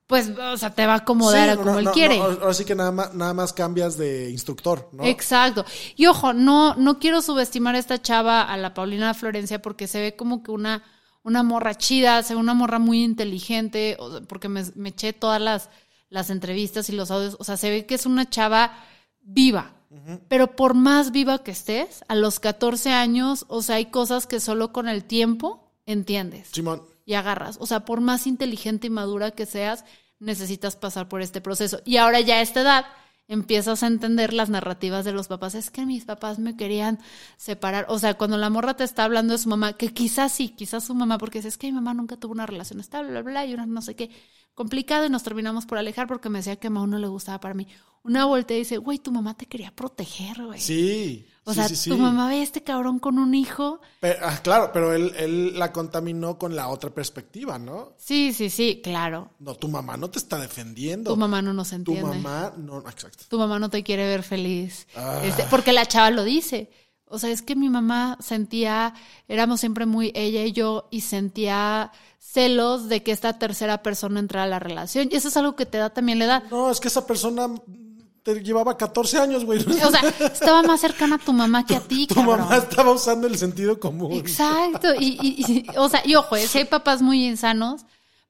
pues, 0.07 0.29
o 0.29 0.57
sea, 0.57 0.73
te 0.73 0.85
va 0.85 0.93
a 0.93 0.97
acomodar 0.97 1.45
Sí, 1.45 1.53
a 1.53 1.57
como 1.57 1.71
no, 1.73 1.79
él 1.79 1.85
no, 1.85 1.91
quiere. 1.91 2.17
no, 2.17 2.23
ahora 2.23 2.53
sí 2.53 2.63
que 2.63 2.75
nada 2.75 2.91
más, 2.91 3.13
nada 3.13 3.33
más 3.33 3.51
cambias 3.51 3.97
de 3.97 4.29
instructor, 4.29 4.89
¿no? 4.93 5.03
Exacto. 5.03 5.65
Y 5.97 6.05
ojo, 6.07 6.31
no, 6.33 6.75
no 6.75 6.97
quiero 6.97 7.21
subestimar 7.21 7.75
a 7.75 7.79
esta 7.79 8.01
chava, 8.01 8.41
a 8.41 8.55
la 8.57 8.73
Paulina 8.73 9.13
Florencia, 9.13 9.61
porque 9.61 9.85
se 9.87 9.99
ve 9.99 10.15
como 10.15 10.43
que 10.43 10.51
una, 10.51 10.81
una 11.23 11.43
morra 11.43 11.75
chida, 11.75 12.23
se 12.23 12.35
ve 12.35 12.39
una 12.39 12.53
morra 12.53 12.79
muy 12.79 13.03
inteligente, 13.03 13.97
porque 14.29 14.47
me, 14.47 14.63
me 14.75 14.89
eché 14.89 15.11
todas 15.11 15.41
las, 15.41 15.69
las 16.09 16.29
entrevistas 16.29 16.89
y 16.89 16.93
los 16.93 17.11
audios. 17.11 17.35
O 17.39 17.43
sea, 17.43 17.57
se 17.57 17.69
ve 17.69 17.85
que 17.85 17.95
es 17.95 18.05
una 18.05 18.29
chava 18.29 18.71
viva. 19.21 19.73
Pero 20.27 20.55
por 20.55 20.73
más 20.73 21.11
viva 21.11 21.43
que 21.43 21.51
estés, 21.51 22.03
a 22.09 22.15
los 22.15 22.39
14 22.41 22.91
años, 22.91 23.45
o 23.47 23.61
sea, 23.61 23.77
hay 23.77 23.85
cosas 23.85 24.27
que 24.27 24.41
solo 24.41 24.73
con 24.73 24.89
el 24.89 25.05
tiempo 25.05 25.71
entiendes 25.85 26.49
Simón. 26.51 26.83
Y 27.07 27.15
agarras. 27.15 27.57
O 27.59 27.65
sea, 27.65 27.85
por 27.85 28.01
más 28.01 28.27
inteligente 28.27 28.87
y 28.87 28.89
madura 28.91 29.31
que 29.31 29.47
seas, 29.47 29.85
necesitas 30.19 30.75
pasar 30.75 31.07
por 31.07 31.21
este 31.21 31.41
proceso. 31.41 31.79
Y 31.85 31.97
ahora 31.97 32.19
ya 32.19 32.35
a 32.35 32.41
esta 32.41 32.61
edad 32.61 32.85
empiezas 33.29 33.81
a 33.81 33.87
entender 33.87 34.33
las 34.33 34.49
narrativas 34.49 35.05
de 35.05 35.13
los 35.13 35.29
papás. 35.29 35.55
Es 35.55 35.71
que 35.71 35.85
mis 35.85 36.03
papás 36.03 36.37
me 36.37 36.57
querían 36.57 36.99
separar. 37.37 37.85
O 37.87 37.97
sea, 37.97 38.15
cuando 38.15 38.37
la 38.37 38.49
morra 38.49 38.75
te 38.75 38.83
está 38.83 39.05
hablando 39.05 39.33
de 39.33 39.39
su 39.39 39.47
mamá, 39.47 39.73
que 39.73 39.93
quizás 39.93 40.33
sí, 40.33 40.49
quizás 40.49 40.83
su 40.83 40.95
mamá, 40.95 41.17
porque 41.17 41.39
es 41.39 41.57
que 41.57 41.67
mi 41.67 41.73
mamá 41.73 41.93
nunca 41.93 42.17
tuvo 42.17 42.33
una 42.33 42.45
relación 42.45 42.81
estable, 42.81 43.09
bla, 43.11 43.21
bla, 43.21 43.45
y 43.45 43.53
una 43.53 43.65
no 43.65 43.81
sé 43.81 43.95
qué, 43.95 44.11
complicado, 44.57 45.05
y 45.05 45.09
nos 45.09 45.21
terminamos 45.21 45.67
por 45.67 45.77
alejar 45.77 46.07
porque 46.07 46.29
me 46.29 46.39
decía 46.39 46.55
que 46.55 46.67
a 46.67 46.69
Mau 46.71 46.87
no 46.87 46.97
le 46.97 47.07
gustaba 47.07 47.39
para 47.39 47.53
mí. 47.53 47.67
Una 48.03 48.25
vuelta 48.25 48.53
y 48.55 48.59
dice, 48.59 48.77
güey, 48.77 48.97
tu 48.97 49.11
mamá 49.11 49.37
te 49.37 49.45
quería 49.45 49.69
proteger, 49.75 50.43
güey. 50.43 50.59
Sí. 50.59 51.27
O 51.43 51.51
sí, 51.51 51.59
sea, 51.59 51.67
sí, 51.69 51.75
sí. 51.75 51.89
tu 51.91 51.97
mamá 51.97 52.27
ve 52.27 52.35
a 52.39 52.43
este 52.43 52.63
cabrón 52.63 52.97
con 52.99 53.19
un 53.19 53.35
hijo. 53.35 53.79
Pero, 53.99 54.17
ah, 54.23 54.39
claro, 54.41 54.71
pero 54.73 54.93
él, 54.93 55.13
él 55.17 55.59
la 55.59 55.71
contaminó 55.71 56.37
con 56.39 56.55
la 56.55 56.69
otra 56.69 56.89
perspectiva, 56.89 57.59
¿no? 57.59 57.93
Sí, 57.97 58.33
sí, 58.33 58.49
sí, 58.49 58.81
claro. 58.83 59.31
No, 59.39 59.53
tu 59.55 59.67
mamá 59.67 59.95
no 59.95 60.09
te 60.09 60.17
está 60.17 60.39
defendiendo. 60.39 61.11
Tu 61.11 61.17
mamá 61.17 61.41
no 61.43 61.53
nos 61.53 61.69
Tu 61.69 61.75
entiende. 61.75 62.03
mamá 62.03 62.53
no, 62.57 62.79
exacto. 62.79 63.25
tu 63.29 63.37
mamá 63.37 63.59
no 63.59 63.69
te 63.69 63.83
quiere 63.83 64.07
ver 64.07 64.23
feliz. 64.23 64.87
Ah. 64.95 65.21
Este, 65.23 65.43
porque 65.51 65.71
la 65.71 65.85
chava 65.85 66.09
lo 66.09 66.23
dice. 66.23 66.71
O 67.09 67.19
sea, 67.19 67.29
es 67.29 67.41
que 67.41 67.55
mi 67.55 67.69
mamá 67.69 68.17
sentía, 68.19 68.93
éramos 69.27 69.59
siempre 69.59 69.85
muy 69.85 70.11
ella 70.15 70.43
y 70.43 70.51
yo, 70.51 70.87
y 70.91 71.01
sentía 71.01 71.91
celos 72.19 72.89
de 72.89 73.01
que 73.03 73.11
esta 73.11 73.39
tercera 73.39 73.81
persona 73.81 74.19
entrara 74.19 74.43
a 74.43 74.47
la 74.47 74.59
relación. 74.59 75.07
Y 75.11 75.15
eso 75.15 75.29
es 75.29 75.37
algo 75.37 75.55
que 75.55 75.65
te 75.65 75.77
da 75.77 75.89
también 75.89 76.19
la 76.19 76.25
edad. 76.25 76.43
No, 76.51 76.69
es 76.69 76.79
que 76.79 76.89
esa 76.89 77.07
persona 77.07 77.47
te 78.23 78.43
llevaba 78.43 78.75
14 78.77 79.19
años, 79.19 79.45
güey. 79.45 79.59
O 79.85 79.89
sea, 79.91 80.01
estaba 80.33 80.61
más 80.63 80.81
cercana 80.81 81.15
a 81.15 81.19
tu 81.19 81.31
mamá 81.31 81.65
que 81.65 81.77
a 81.77 81.79
ti, 81.79 82.07
tu 82.07 82.21
mamá 82.21 82.57
estaba 82.57 82.91
usando 82.91 83.25
el 83.27 83.37
sentido 83.37 83.79
común. 83.79 84.11
Exacto. 84.11 84.93
Y, 84.99 85.17
y- 85.21 85.45
y- 85.71 85.77
o 85.77 85.87
sea, 85.87 86.01
y 86.05 86.15
ojo, 86.15 86.35
eh, 86.35 86.45
sí 86.45 86.57
hay 86.57 86.65
papás 86.65 87.01
muy 87.01 87.25
insanos, 87.25 87.85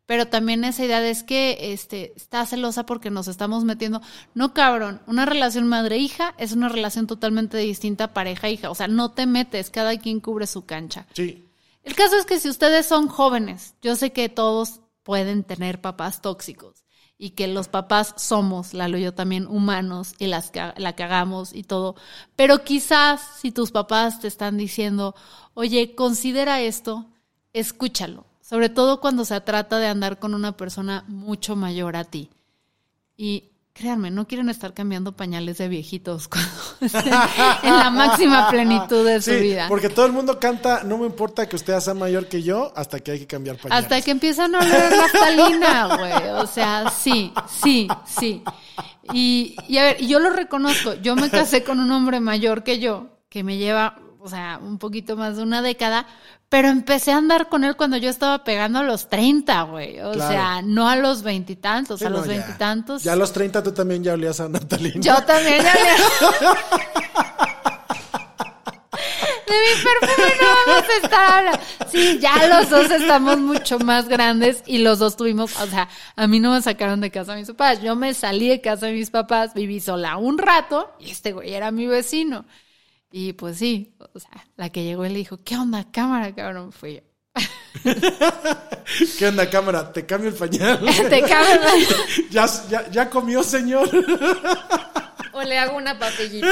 pero 0.07 0.27
también 0.27 0.63
esa 0.63 0.85
idea 0.85 1.01
de 1.01 1.11
es 1.11 1.21
que 1.21 1.73
este, 1.73 2.13
está 2.15 2.45
celosa 2.45 2.85
porque 2.85 3.11
nos 3.11 3.27
estamos 3.27 3.65
metiendo. 3.65 4.01
No, 4.33 4.53
cabrón, 4.53 5.01
una 5.05 5.25
relación 5.25 5.67
madre-hija 5.67 6.33
es 6.37 6.53
una 6.53 6.69
relación 6.69 7.07
totalmente 7.07 7.57
distinta 7.57 8.13
pareja-hija. 8.13 8.71
O 8.71 8.75
sea, 8.75 8.87
no 8.87 9.11
te 9.11 9.25
metes, 9.25 9.69
cada 9.69 9.97
quien 9.99 10.21
cubre 10.21 10.47
su 10.47 10.65
cancha. 10.65 11.05
Sí. 11.13 11.45
El 11.83 11.93
caso 11.93 12.15
es 12.15 12.25
que 12.25 12.39
si 12.39 12.49
ustedes 12.49 12.85
son 12.85 13.09
jóvenes, 13.09 13.75
yo 13.81 13.97
sé 13.97 14.13
que 14.13 14.29
todos 14.29 14.79
pueden 15.03 15.43
tener 15.43 15.81
papás 15.81 16.21
tóxicos 16.21 16.85
y 17.17 17.31
que 17.31 17.47
los 17.47 17.67
papás 17.67 18.13
somos, 18.15 18.73
Lalo 18.73 18.97
y 18.97 19.03
yo 19.03 19.13
también, 19.13 19.45
humanos 19.45 20.13
y 20.19 20.27
las 20.27 20.51
que, 20.51 20.71
la 20.77 20.95
cagamos 20.95 21.53
y 21.53 21.63
todo. 21.63 21.95
Pero 22.37 22.63
quizás 22.63 23.21
si 23.41 23.51
tus 23.51 23.71
papás 23.71 24.21
te 24.21 24.29
están 24.29 24.55
diciendo, 24.55 25.15
oye, 25.53 25.95
considera 25.95 26.61
esto, 26.61 27.07
escúchalo. 27.51 28.26
Sobre 28.47 28.69
todo 28.69 29.01
cuando 29.01 29.25
se 29.25 29.41
trata 29.41 29.77
de 29.77 29.87
andar 29.87 30.19
con 30.19 30.33
una 30.33 30.55
persona 30.55 31.03
mucho 31.07 31.55
mayor 31.57 31.97
a 31.97 32.05
ti. 32.05 32.29
Y 33.17 33.49
créanme, 33.73 34.09
no 34.09 34.25
quieren 34.25 34.47
estar 34.49 34.73
cambiando 34.73 35.11
pañales 35.17 35.57
de 35.57 35.67
viejitos 35.67 36.27
cuando 36.29 36.49
en 37.63 37.77
la 37.77 37.89
máxima 37.89 38.49
plenitud 38.49 39.05
de 39.05 39.21
su 39.21 39.31
Sí, 39.31 39.35
vida. 39.41 39.65
porque 39.67 39.89
todo 39.89 40.05
el 40.05 40.13
mundo 40.13 40.39
canta, 40.39 40.83
no 40.83 40.97
me 40.97 41.05
importa 41.07 41.47
que 41.49 41.57
usted 41.57 41.77
sea 41.79 41.93
mayor 41.93 42.27
que 42.27 42.41
yo, 42.41 42.71
hasta 42.75 42.99
que 42.99 43.11
hay 43.11 43.19
que 43.19 43.27
cambiar 43.27 43.57
pañales. 43.57 43.83
Hasta 43.83 44.01
que 44.01 44.11
empiezan 44.11 44.55
a 44.55 44.59
oler 44.59 44.91
naftalina, 44.95 45.97
güey. 45.97 46.29
O 46.41 46.47
sea, 46.47 46.89
sí, 46.89 47.33
sí, 47.49 47.87
sí. 48.05 48.43
Y, 49.13 49.57
y 49.67 49.77
a 49.77 49.83
ver, 49.83 49.97
y 50.01 50.07
yo 50.07 50.19
lo 50.19 50.29
reconozco. 50.29 50.93
Yo 50.95 51.17
me 51.17 51.29
casé 51.29 51.63
con 51.65 51.79
un 51.81 51.91
hombre 51.91 52.21
mayor 52.21 52.63
que 52.63 52.79
yo, 52.79 53.07
que 53.29 53.43
me 53.43 53.57
lleva, 53.57 53.99
o 54.27 54.29
sea, 54.29 54.59
un 54.61 54.77
poquito 54.77 55.15
más 55.15 55.37
de 55.37 55.43
una 55.43 55.61
década, 55.61 56.05
pero 56.49 56.67
empecé 56.67 57.11
a 57.11 57.17
andar 57.17 57.47
con 57.49 57.63
él 57.63 57.75
cuando 57.75 57.97
yo 57.97 58.09
estaba 58.09 58.43
pegando 58.43 58.79
a 58.79 58.83
los 58.83 59.09
30, 59.09 59.61
güey. 59.63 59.99
O 60.01 60.11
Claro. 60.11 60.31
sea, 60.31 60.61
no 60.61 60.87
a 60.89 60.95
los 60.97 61.23
veintitantos, 61.23 61.99
Sí, 61.99 62.05
a 62.05 62.09
no, 62.09 62.17
los 62.17 62.27
veintitantos. 62.27 63.03
Ya 63.03 63.13
a 63.13 63.15
los 63.15 63.31
30 63.33 63.63
tú 63.63 63.71
también 63.71 64.03
ya 64.03 64.13
olías 64.13 64.39
a 64.39 64.47
Natalina. 64.49 64.99
Yo 65.01 65.15
también 65.23 65.63
ya 65.63 65.73
le- 65.73 65.79
De 69.47 69.53
mi 69.53 69.83
perfume 69.83 70.33
no 70.41 70.47
vamos 70.73 70.89
a 70.89 71.05
estar 71.05 71.31
hablando. 71.31 71.59
Sí, 71.89 72.19
ya 72.19 72.47
los 72.47 72.69
dos 72.69 72.91
estamos 72.91 73.37
mucho 73.37 73.79
más 73.79 74.07
grandes 74.09 74.61
y 74.65 74.79
los 74.79 74.99
dos 74.99 75.15
tuvimos, 75.15 75.55
o 75.61 75.67
sea, 75.67 75.87
a 76.15 76.27
mí 76.27 76.39
no 76.41 76.51
me 76.51 76.61
sacaron 76.61 76.99
de 76.99 77.11
casa 77.11 77.35
mis 77.35 77.47
papás. 77.47 77.81
Yo 77.81 77.95
me 77.95 78.13
salí 78.13 78.49
de 78.49 78.59
casa 78.59 78.87
de 78.87 78.93
mis 78.93 79.09
papás, 79.09 79.53
viví 79.53 79.79
sola 79.79 80.17
un 80.17 80.37
rato 80.37 80.91
y 80.99 81.11
este 81.11 81.31
güey 81.31 81.53
era 81.53 81.71
mi 81.71 81.87
vecino. 81.87 82.43
Y 83.11 83.33
pues 83.33 83.57
sí, 83.57 83.95
o 84.13 84.19
sea, 84.19 84.45
la 84.57 84.69
que 84.69 84.83
llegó 84.83 85.05
y 85.05 85.09
le 85.09 85.15
dijo, 85.15 85.37
¿qué 85.43 85.55
onda, 85.57 85.85
cámara, 85.91 86.33
cabrón? 86.35 86.71
Fui 86.71 86.95
yo. 86.95 87.01
¿Qué 89.19 89.27
onda, 89.27 89.49
cámara? 89.49 89.91
Te 89.93 90.05
cambio 90.05 90.29
el 90.29 90.35
pañal. 90.35 90.79
Te 91.09 91.21
cabe 91.21 91.59
ya, 92.31 92.47
ya, 92.69 92.89
ya 92.89 93.09
comió, 93.09 93.43
señor. 93.43 93.89
O 95.33 95.43
le 95.43 95.57
hago 95.57 95.77
una 95.77 95.97
papillita. 95.99 96.47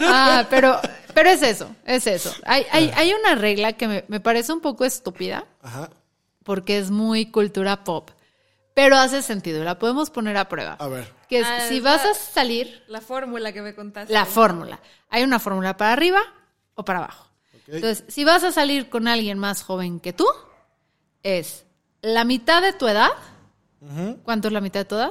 Ah, 0.00 0.46
pero, 0.50 0.80
pero 1.14 1.30
es 1.30 1.42
eso, 1.42 1.70
es 1.84 2.06
eso. 2.06 2.34
Hay, 2.44 2.66
hay, 2.72 2.90
hay 2.96 3.12
una 3.12 3.34
regla 3.36 3.74
que 3.74 3.86
me, 3.86 4.04
me 4.08 4.18
parece 4.20 4.52
un 4.52 4.60
poco 4.60 4.84
estúpida. 4.84 5.46
Ajá. 5.62 5.90
porque 6.44 6.78
es 6.78 6.90
muy 6.90 7.26
cultura 7.30 7.84
pop. 7.84 8.10
Pero 8.80 8.96
hace 8.96 9.22
sentido, 9.22 9.64
la 9.64 9.76
podemos 9.76 10.08
poner 10.08 10.36
a 10.36 10.48
prueba. 10.48 10.74
A 10.78 10.86
ver. 10.86 11.12
Que 11.28 11.40
es, 11.40 11.46
Ah, 11.48 11.66
si 11.68 11.80
vas 11.80 12.04
la- 12.04 12.12
a 12.12 12.14
salir, 12.14 12.84
La 12.86 13.00
fórmula 13.00 13.52
que 13.52 13.60
me 13.60 13.74
contaste. 13.74 14.12
la 14.14 14.24
fórmula. 14.24 14.78
Hay 15.10 15.24
una 15.24 15.40
fórmula 15.40 15.76
para 15.76 15.92
arriba 15.94 16.20
o 16.76 16.84
para 16.84 17.00
abajo. 17.00 17.26
Entonces, 17.66 18.04
si 18.06 18.22
vas 18.22 18.44
a 18.44 18.52
salir 18.52 18.88
con 18.88 19.08
alguien 19.08 19.36
más 19.36 19.64
joven 19.64 19.98
que 19.98 20.12
tú, 20.12 20.26
es 21.24 21.64
la 22.02 22.22
mitad 22.24 22.62
de 22.62 22.72
tu 22.72 22.86
edad. 22.86 23.10
¿Cuánto 24.22 24.46
es 24.46 24.54
la 24.54 24.60
mitad 24.60 24.78
de 24.80 24.84
tu 24.84 24.94
edad? 24.94 25.10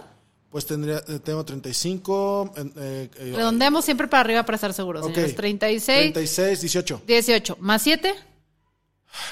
Pues 0.49 0.65
tendría, 0.65 1.03
eh, 1.05 1.19
tengo 1.19 1.43
35. 1.43 2.53
eh, 2.55 2.71
eh, 2.77 3.09
eh, 3.17 3.33
Redondeamos 3.35 3.83
siempre 3.83 4.07
para 4.07 4.21
arriba 4.21 4.43
para 4.43 4.55
estar 4.55 4.73
seguros. 4.73 5.03
ok. 5.05 5.13
señores. 5.13 5.35
36, 5.35 6.13
36, 6.13 6.61
18. 6.61 7.01
18, 7.05 7.57
más 7.59 7.81
7, 7.81 8.15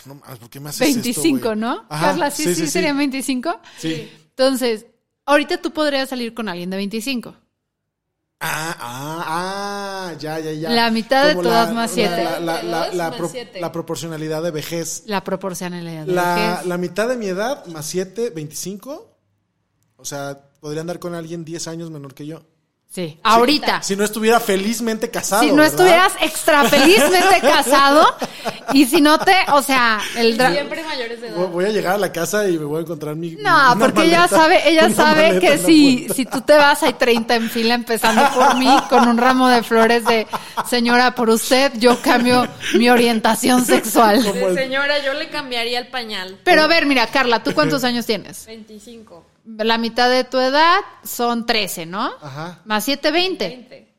No 0.05 0.15
mames, 0.15 0.39
¿por 0.39 0.49
qué 0.49 0.59
me 0.59 0.69
haces 0.71 0.81
esto, 0.89 1.01
25, 1.03 1.39
güey? 1.47 1.55
¿no? 1.57 1.85
Ajá, 1.89 2.07
Carla, 2.07 2.31
sí, 2.31 2.53
sí, 2.53 2.67
serían 2.67 2.97
25. 2.97 3.61
Sí. 3.77 4.11
Entonces, 4.37 4.85
ahorita 5.25 5.61
tú 5.61 5.71
podrías 5.71 6.09
salir 6.09 6.33
con 6.33 6.49
alguien 6.49 6.69
de 6.69 6.77
25. 6.77 7.35
Ah, 8.41 8.75
ah, 8.79 9.23
ah, 10.11 10.13
ya, 10.19 10.39
ya, 10.39 10.51
ya. 10.51 10.69
La 10.69 10.91
mitad 10.91 11.27
de 11.27 11.35
todas 11.35 11.69
la- 11.69 11.73
más 11.73 11.91
siete. 11.91 12.21
La, 12.23 12.39
la, 12.39 12.61
la, 12.63 12.93
la 12.93 13.09
Más 13.09 13.17
pro- 13.17 13.29
siete. 13.29 13.61
la 13.61 13.71
proporcionalidad 13.71 14.43
de 14.43 14.51
vejez. 14.51 15.03
La 15.07 15.23
proporcionalidad 15.23 16.05
de 16.05 16.11
La, 16.11 16.35
vejez. 16.35 16.65
la 16.67 16.77
mitad 16.77 17.07
de 17.07 17.15
mi 17.15 17.27
edad 17.27 17.65
más 17.67 17.85
7, 17.85 18.31
25. 18.31 19.17
O 19.95 20.05
sea, 20.05 20.49
podría 20.59 20.81
andar 20.81 20.99
con 20.99 21.15
alguien 21.15 21.45
10 21.45 21.67
años 21.69 21.89
menor 21.91 22.13
que 22.13 22.25
yo. 22.27 22.43
Sí, 22.95 23.19
ahorita. 23.23 23.83
Si 23.83 23.97
no 23.97 24.05
estuviera 24.05 24.39
felizmente 24.39 25.11
casado. 25.11 25.41
si 25.43 25.49
no 25.49 25.55
¿verdad? 25.57 25.67
estuvieras 25.71 26.13
extra 26.21 26.63
felizmente 26.63 27.41
casado 27.41 28.15
y 28.71 28.85
si 28.85 29.01
no 29.01 29.19
te, 29.19 29.35
o 29.51 29.61
sea, 29.61 29.99
el 30.15 30.37
dra- 30.37 30.53
Siempre 30.53 30.81
mayores 30.81 31.19
de 31.19 31.27
edad. 31.27 31.35
Voy- 31.35 31.65
a 31.65 31.69
llegar 31.69 31.95
a 31.95 31.97
la 31.97 32.13
casa 32.13 32.47
y 32.47 32.57
me 32.57 32.63
voy 32.63 32.77
a 32.77 32.81
encontrar 32.83 33.17
mi. 33.17 33.31
No, 33.31 33.75
porque 33.77 34.03
ella 34.03 34.29
sabe, 34.29 34.69
ella 34.69 34.89
sabe 34.91 35.39
que 35.39 35.57
si, 35.57 36.07
si 36.07 36.25
tú 36.25 36.39
te 36.39 36.53
vas 36.53 36.83
hay 36.83 36.93
30 36.93 37.35
en 37.35 37.49
fila 37.49 37.73
empezando 37.73 38.29
por 38.33 38.55
mí 38.55 38.73
con 38.89 39.09
un 39.09 39.17
ramo 39.17 39.49
de 39.49 39.61
flores 39.61 40.05
de 40.05 40.25
señora, 40.69 41.13
por 41.15 41.29
usted 41.29 41.73
yo 41.75 42.01
cambio 42.01 42.47
mi 42.75 42.89
orientación 42.89 43.65
sexual. 43.65 44.23
De 44.23 44.29
como 44.31 44.47
el- 44.47 44.55
señora, 44.55 45.03
yo 45.03 45.13
le 45.15 45.27
cambiaría 45.29 45.79
el 45.79 45.87
pañal. 45.87 46.39
Pero 46.45 46.61
a 46.61 46.67
ver, 46.67 46.85
mira, 46.85 47.07
Carla, 47.07 47.43
¿tú 47.43 47.53
cuántos 47.53 47.83
años 47.83 48.05
tienes? 48.05 48.45
25. 48.45 49.34
La 49.45 49.77
mitad 49.77 50.09
de 50.09 50.23
tu 50.23 50.39
edad 50.39 50.79
son 51.03 51.45
13, 51.45 51.85
¿no? 51.85 52.13
Ajá. 52.21 52.61
Más 52.65 52.83
7, 52.83 53.11
20. 53.11 53.47
20. 53.47 53.95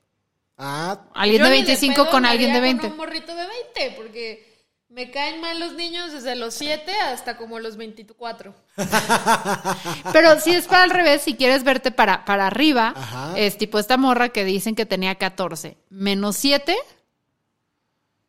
Ah, 0.58 0.98
Alguien 1.14 1.42
de 1.42 1.48
ni 1.50 1.56
de 1.56 1.62
25 1.64 1.94
pedo 1.94 2.10
con 2.10 2.24
alguien 2.26 2.50
de 2.52 2.56
andaría 2.58 2.72
20. 2.74 2.82
Con 2.82 2.90
un 2.92 2.96
morrito 2.96 3.34
de 3.34 3.46
20, 3.76 3.94
porque 3.96 4.64
me 4.88 5.10
caen 5.10 5.40
mal 5.40 5.60
los 5.60 5.74
niños 5.74 6.12
desde 6.12 6.34
los 6.34 6.54
7 6.54 6.90
hasta 7.00 7.36
como 7.36 7.58
los 7.60 7.76
24. 7.76 8.54
Pero 10.12 10.40
si 10.40 10.52
es 10.52 10.66
para 10.66 10.82
al 10.84 10.90
revés, 10.90 11.22
si 11.22 11.34
quieres 11.36 11.62
verte 11.64 11.90
para, 11.90 12.24
para 12.24 12.46
arriba, 12.46 12.94
Ajá. 12.96 13.34
es 13.38 13.58
tipo 13.58 13.78
esta 13.78 13.96
morra 13.96 14.30
que 14.30 14.44
dicen 14.44 14.74
que 14.74 14.86
tenía 14.86 15.14
14. 15.16 15.76
Menos 15.90 16.36
7, 16.36 16.76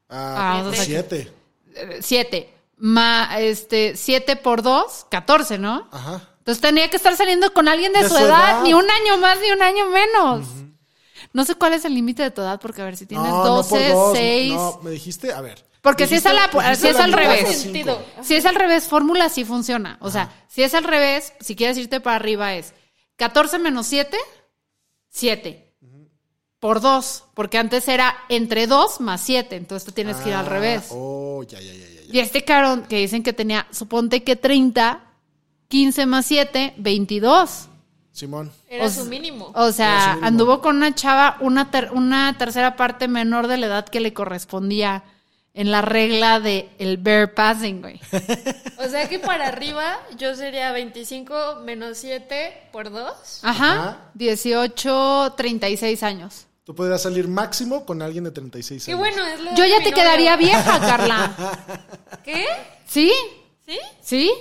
ah, 0.09 0.59
Ah, 0.59 0.63
o 0.67 0.73
sea 0.73 0.85
que- 0.85 0.91
7. 0.91 1.33
7. 2.01 2.53
Ma, 2.77 3.39
este, 3.39 3.95
7 3.95 4.35
por 4.35 4.61
2, 4.61 5.07
14, 5.09 5.57
¿no? 5.57 5.87
Ajá. 5.91 6.21
Entonces 6.47 6.61
tenía 6.61 6.89
que 6.89 6.95
estar 6.95 7.13
saliendo 7.17 7.51
con 7.51 7.67
alguien 7.67 7.91
de, 7.91 8.03
De 8.03 8.07
su, 8.09 8.15
su 8.15 8.23
edad, 8.23 8.51
edad. 8.51 8.63
ni 8.63 8.73
un 8.73 8.89
año 8.89 9.17
más 9.17 9.37
ni 9.41 9.51
un 9.51 9.61
año 9.61 9.85
menos. 9.89 10.47
No 11.33 11.43
sé 11.43 11.55
cuál 11.55 11.73
es 11.73 11.83
el 11.83 11.93
límite 11.93 12.23
de 12.23 12.31
tu 12.31 12.39
edad, 12.39 12.57
porque 12.61 12.81
a 12.81 12.85
ver, 12.85 12.95
si 12.95 13.05
tienes 13.05 13.27
no, 13.27 13.43
12, 13.45 13.89
no 13.89 13.95
dos. 13.99 14.17
6. 14.17 14.53
No, 14.53 14.79
me 14.81 14.91
dijiste, 14.91 15.33
a 15.33 15.41
ver. 15.41 15.65
Porque 15.81 16.07
si 16.07 16.15
es, 16.15 16.25
a 16.25 16.31
la, 16.31 16.47
Dijiste- 16.49 16.61
si 16.61 16.69
es 16.69 16.81
dijiste 16.97 17.01
al 17.03 17.11
revés. 17.11 17.67
Si 18.23 18.35
es 18.35 18.45
al 18.45 18.55
revés, 18.55 18.87
fórmula 18.87 19.27
sí 19.27 19.43
funciona. 19.43 19.97
O 19.99 20.09
sea, 20.09 20.31
si 20.47 20.63
es 20.63 20.73
al 20.73 20.85
revés, 20.85 21.33
si 21.41 21.57
quieres 21.57 21.77
irte 21.77 21.99
para 21.99 22.15
arriba 22.15 22.53
es 22.55 22.73
14 23.17 23.59
menos 23.59 23.85
7, 23.87 24.17
7. 25.09 25.75
Por 26.59 26.79
2, 26.79 27.25
porque 27.35 27.57
antes 27.57 27.87
era 27.89 28.15
entre 28.29 28.67
2 28.67 29.01
más 29.01 29.19
7, 29.21 29.57
entonces 29.57 29.85
tú 29.85 29.91
tienes 29.91 30.15
que 30.17 30.29
ir 30.29 30.35
al 30.35 30.45
Ah, 30.45 30.49
revés. 30.49 30.85
Oh, 30.91 31.43
ya, 31.43 31.59
ya, 31.59 31.73
ya, 31.73 31.87
ya. 31.87 32.01
ya. 32.03 32.13
Y 32.13 32.19
este 32.19 32.45
cabrón 32.45 32.85
que 32.89 32.95
dicen 32.97 33.21
que 33.21 33.33
tenía, 33.33 33.67
suponte 33.71 34.23
que 34.23 34.35
30, 34.37 35.03
15 35.69 36.05
más 36.05 36.25
7, 36.25 36.73
22. 36.77 37.67
Simón. 38.11 38.51
Era 38.69 38.85
O 38.85 38.89
su 38.89 39.05
mínimo. 39.05 39.51
O 39.53 39.71
sea, 39.71 40.09
mínimo. 40.13 40.27
anduvo 40.27 40.61
con 40.61 40.77
una 40.77 40.95
chava 40.95 41.37
una, 41.39 41.69
ter- 41.69 41.91
una 41.91 42.35
tercera 42.37 42.75
parte 42.75 43.07
menor 43.07 43.47
de 43.47 43.57
la 43.57 43.67
edad 43.67 43.85
que 43.87 43.99
le 43.99 44.13
correspondía 44.13 45.03
en 45.53 45.71
la 45.71 45.81
regla 45.81 46.39
de 46.39 46.69
el 46.79 46.97
bear 46.97 47.33
passing, 47.33 47.81
güey. 47.81 47.99
O 48.79 48.89
sea 48.89 49.09
que 49.09 49.17
para 49.19 49.47
arriba 49.47 49.97
yo 50.17 50.35
sería 50.35 50.71
25 50.71 51.61
menos 51.65 51.97
7 51.97 52.69
por 52.71 52.91
2. 52.91 53.39
Ajá. 53.43 53.71
Ajá. 53.73 53.97
18, 54.13 55.33
36 55.35 56.03
años. 56.03 56.45
Tú 56.63 56.75
podrías 56.75 57.01
salir 57.01 57.27
máximo 57.27 57.85
con 57.85 58.01
alguien 58.01 58.23
de 58.25 58.31
36 58.31 58.85
Qué 58.85 58.91
años. 58.91 58.99
bueno, 58.99 59.25
es 59.25 59.39
lo 59.39 59.55
Yo 59.55 59.65
ya 59.65 59.77
te 59.77 59.83
novio. 59.91 59.95
quedaría 59.95 60.35
vieja, 60.37 60.79
Carla. 60.79 61.31
¿Qué? 62.23 62.45
¿Sí? 62.87 63.11
¿Sí? 63.65 63.79
¿Sí? 64.01 64.31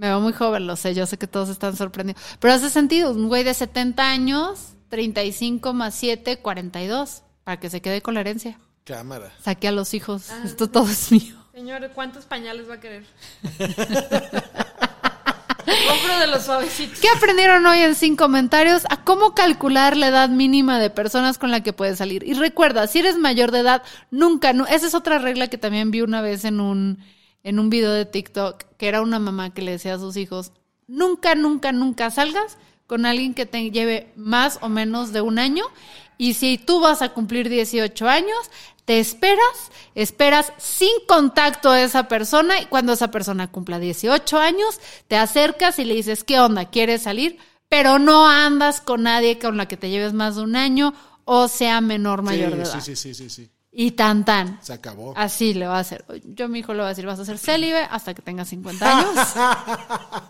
Ah. 0.00 0.06
Me 0.06 0.06
veo 0.08 0.20
muy 0.20 0.32
joven, 0.32 0.66
lo 0.66 0.76
sé, 0.76 0.94
yo 0.94 1.04
sé 1.06 1.18
que 1.18 1.26
todos 1.26 1.48
están 1.50 1.76
sorprendidos. 1.76 2.20
Pero 2.38 2.54
hace 2.54 2.70
sentido, 2.70 3.10
un 3.12 3.28
güey 3.28 3.44
de 3.44 3.52
70 3.54 4.02
años, 4.10 4.70
35 4.88 5.72
más 5.74 5.94
7, 5.94 6.38
42, 6.38 7.22
para 7.44 7.60
que 7.60 7.68
se 7.70 7.80
quede 7.82 8.00
con 8.02 8.14
la 8.14 8.20
herencia. 8.20 8.58
Cámara. 8.84 9.30
Saque 9.42 9.68
a 9.68 9.72
los 9.72 9.92
hijos, 9.94 10.30
esto 10.44 10.68
todo 10.70 10.88
es 10.88 11.12
mío. 11.12 11.36
Señor, 11.52 11.90
¿cuántos 11.94 12.24
pañales 12.24 12.68
va 12.68 12.74
a 12.74 12.80
querer? 12.80 13.04
Compro 15.88 16.18
de 16.18 16.26
los 16.26 16.44
suavecitos. 16.44 16.98
¿Qué 17.00 17.08
aprendieron 17.14 17.64
hoy 17.66 17.80
en 17.80 17.94
sin 17.94 18.16
comentarios? 18.16 18.82
A 18.88 19.04
cómo 19.04 19.34
calcular 19.34 19.96
la 19.96 20.08
edad 20.08 20.28
mínima 20.28 20.78
de 20.80 20.90
personas 20.90 21.38
con 21.38 21.50
la 21.50 21.62
que 21.62 21.72
puedes 21.72 21.98
salir. 21.98 22.24
Y 22.26 22.32
recuerda, 22.34 22.86
si 22.86 23.00
eres 23.00 23.18
mayor 23.18 23.50
de 23.52 23.60
edad, 23.60 23.82
nunca, 24.10 24.52
nu- 24.52 24.64
esa 24.68 24.86
es 24.86 24.94
otra 24.94 25.18
regla 25.18 25.48
que 25.48 25.58
también 25.58 25.90
vi 25.90 26.00
una 26.00 26.22
vez 26.22 26.44
en 26.44 26.60
un, 26.60 26.98
en 27.42 27.58
un 27.58 27.70
video 27.70 27.92
de 27.92 28.04
TikTok, 28.04 28.64
que 28.76 28.88
era 28.88 29.02
una 29.02 29.18
mamá 29.18 29.52
que 29.52 29.62
le 29.62 29.72
decía 29.72 29.94
a 29.94 29.98
sus 29.98 30.16
hijos, 30.16 30.52
nunca, 30.86 31.34
nunca, 31.34 31.72
nunca 31.72 32.10
salgas 32.10 32.58
con 32.86 33.06
alguien 33.06 33.34
que 33.34 33.46
te 33.46 33.70
lleve 33.70 34.12
más 34.16 34.58
o 34.62 34.68
menos 34.68 35.12
de 35.12 35.20
un 35.20 35.38
año. 35.38 35.64
Y 36.18 36.34
si 36.34 36.58
tú 36.58 36.80
vas 36.80 37.02
a 37.02 37.10
cumplir 37.10 37.48
18 37.48 38.08
años, 38.08 38.50
te 38.84 38.98
esperas, 38.98 39.70
esperas 39.94 40.52
sin 40.58 40.90
contacto 41.06 41.70
a 41.70 41.80
esa 41.80 42.08
persona 42.08 42.60
y 42.60 42.66
cuando 42.66 42.92
esa 42.92 43.10
persona 43.10 43.50
cumpla 43.50 43.78
18 43.78 44.38
años, 44.38 44.80
te 45.06 45.16
acercas 45.16 45.78
y 45.78 45.84
le 45.84 45.94
dices, 45.94 46.24
¿qué 46.24 46.40
onda? 46.40 46.68
¿Quieres 46.70 47.02
salir? 47.02 47.38
Pero 47.68 48.00
no 48.00 48.26
andas 48.28 48.80
con 48.80 49.04
nadie 49.04 49.38
con 49.38 49.56
la 49.56 49.68
que 49.68 49.76
te 49.76 49.90
lleves 49.90 50.12
más 50.12 50.36
de 50.36 50.42
un 50.42 50.56
año 50.56 50.92
o 51.24 51.46
sea 51.46 51.80
menor 51.80 52.22
mayor 52.22 52.56
de 52.56 52.62
edad. 52.64 52.80
sí, 52.80 52.80
sí, 52.80 52.96
sí, 52.96 53.14
sí, 53.14 53.30
sí. 53.30 53.50
Y 53.72 53.92
tan 53.92 54.24
tan. 54.24 54.58
Se 54.64 54.72
acabó. 54.72 55.14
Así 55.16 55.54
le 55.54 55.66
va 55.68 55.76
a 55.76 55.80
hacer. 55.80 56.04
Yo 56.24 56.46
a 56.46 56.48
mi 56.48 56.58
hijo 56.58 56.72
le 56.72 56.80
voy 56.80 56.86
a 56.86 56.88
decir, 56.88 57.06
vas 57.06 57.20
a 57.20 57.24
ser 57.24 57.38
célibe 57.38 57.78
hasta 57.88 58.14
que 58.14 58.20
tengas 58.22 58.48
50 58.48 58.90
años. 58.98 59.14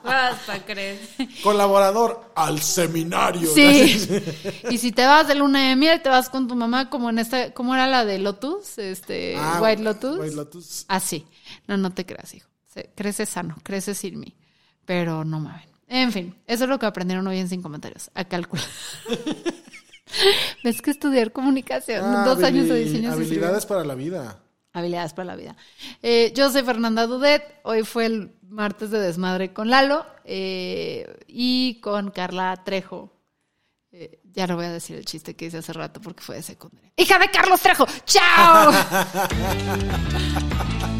Basta, 0.04 0.64
crees. 0.66 1.00
Colaborador 1.42 2.32
al 2.36 2.60
seminario. 2.60 3.50
Sí. 3.54 4.08
Y 4.70 4.76
si 4.78 4.92
te 4.92 5.06
vas 5.06 5.26
de 5.26 5.34
luna 5.36 5.70
de 5.70 5.76
miel, 5.76 6.02
te 6.02 6.08
vas 6.10 6.28
con 6.28 6.48
tu 6.48 6.54
mamá 6.54 6.90
como 6.90 7.08
en 7.10 7.18
esta, 7.18 7.52
¿cómo 7.54 7.74
era 7.74 7.86
la 7.86 8.04
de 8.04 8.18
Lotus? 8.18 8.76
Este, 8.78 9.36
Ah, 9.38 9.58
White 9.62 9.82
Lotus. 9.82 10.18
White 10.20 10.34
Lotus. 10.36 10.84
Así. 10.88 11.26
No, 11.66 11.76
no 11.78 11.90
te 11.92 12.04
creas, 12.04 12.34
hijo. 12.34 12.48
Se- 12.66 12.90
crece 12.94 13.24
sano, 13.26 13.56
crece 13.62 13.94
sin 13.94 14.20
mí. 14.20 14.36
Pero 14.84 15.24
no 15.24 15.40
mames. 15.40 15.66
En 15.88 16.12
fin, 16.12 16.36
eso 16.46 16.64
es 16.64 16.70
lo 16.70 16.78
que 16.78 16.86
aprendieron 16.86 17.26
hoy 17.26 17.38
en 17.38 17.48
Sin 17.48 17.62
Comentarios. 17.62 18.10
A 18.14 18.24
calcular. 18.24 18.64
¿Ves 20.64 20.82
que 20.82 20.90
estudiar 20.90 21.32
comunicación? 21.32 22.04
Ah, 22.04 22.24
Dos 22.24 22.42
años 22.42 22.68
de 22.68 22.84
diseño. 22.84 23.12
Habilidades 23.12 23.66
para 23.66 23.84
la 23.84 23.94
vida. 23.94 24.38
Habilidades 24.72 25.12
para 25.14 25.26
la 25.26 25.36
vida. 25.36 25.56
Eh, 26.02 26.32
yo 26.34 26.50
soy 26.50 26.62
Fernanda 26.62 27.06
Dudet. 27.06 27.42
Hoy 27.64 27.82
fue 27.82 28.06
el 28.06 28.32
martes 28.48 28.90
de 28.90 29.00
desmadre 29.00 29.52
con 29.52 29.70
Lalo 29.70 30.06
eh, 30.24 31.18
y 31.26 31.80
con 31.80 32.10
Carla 32.10 32.62
Trejo. 32.64 33.12
Eh, 33.92 34.20
ya 34.32 34.46
no 34.46 34.54
voy 34.54 34.66
a 34.66 34.72
decir 34.72 34.96
el 34.96 35.04
chiste 35.04 35.34
que 35.34 35.46
hice 35.46 35.58
hace 35.58 35.72
rato 35.72 36.00
porque 36.00 36.22
fue 36.22 36.36
de 36.36 36.42
secundaria. 36.42 36.92
¡Hija 36.96 37.18
de 37.18 37.30
Carlos 37.30 37.60
Trejo! 37.60 37.86
¡Chao! 38.04 38.72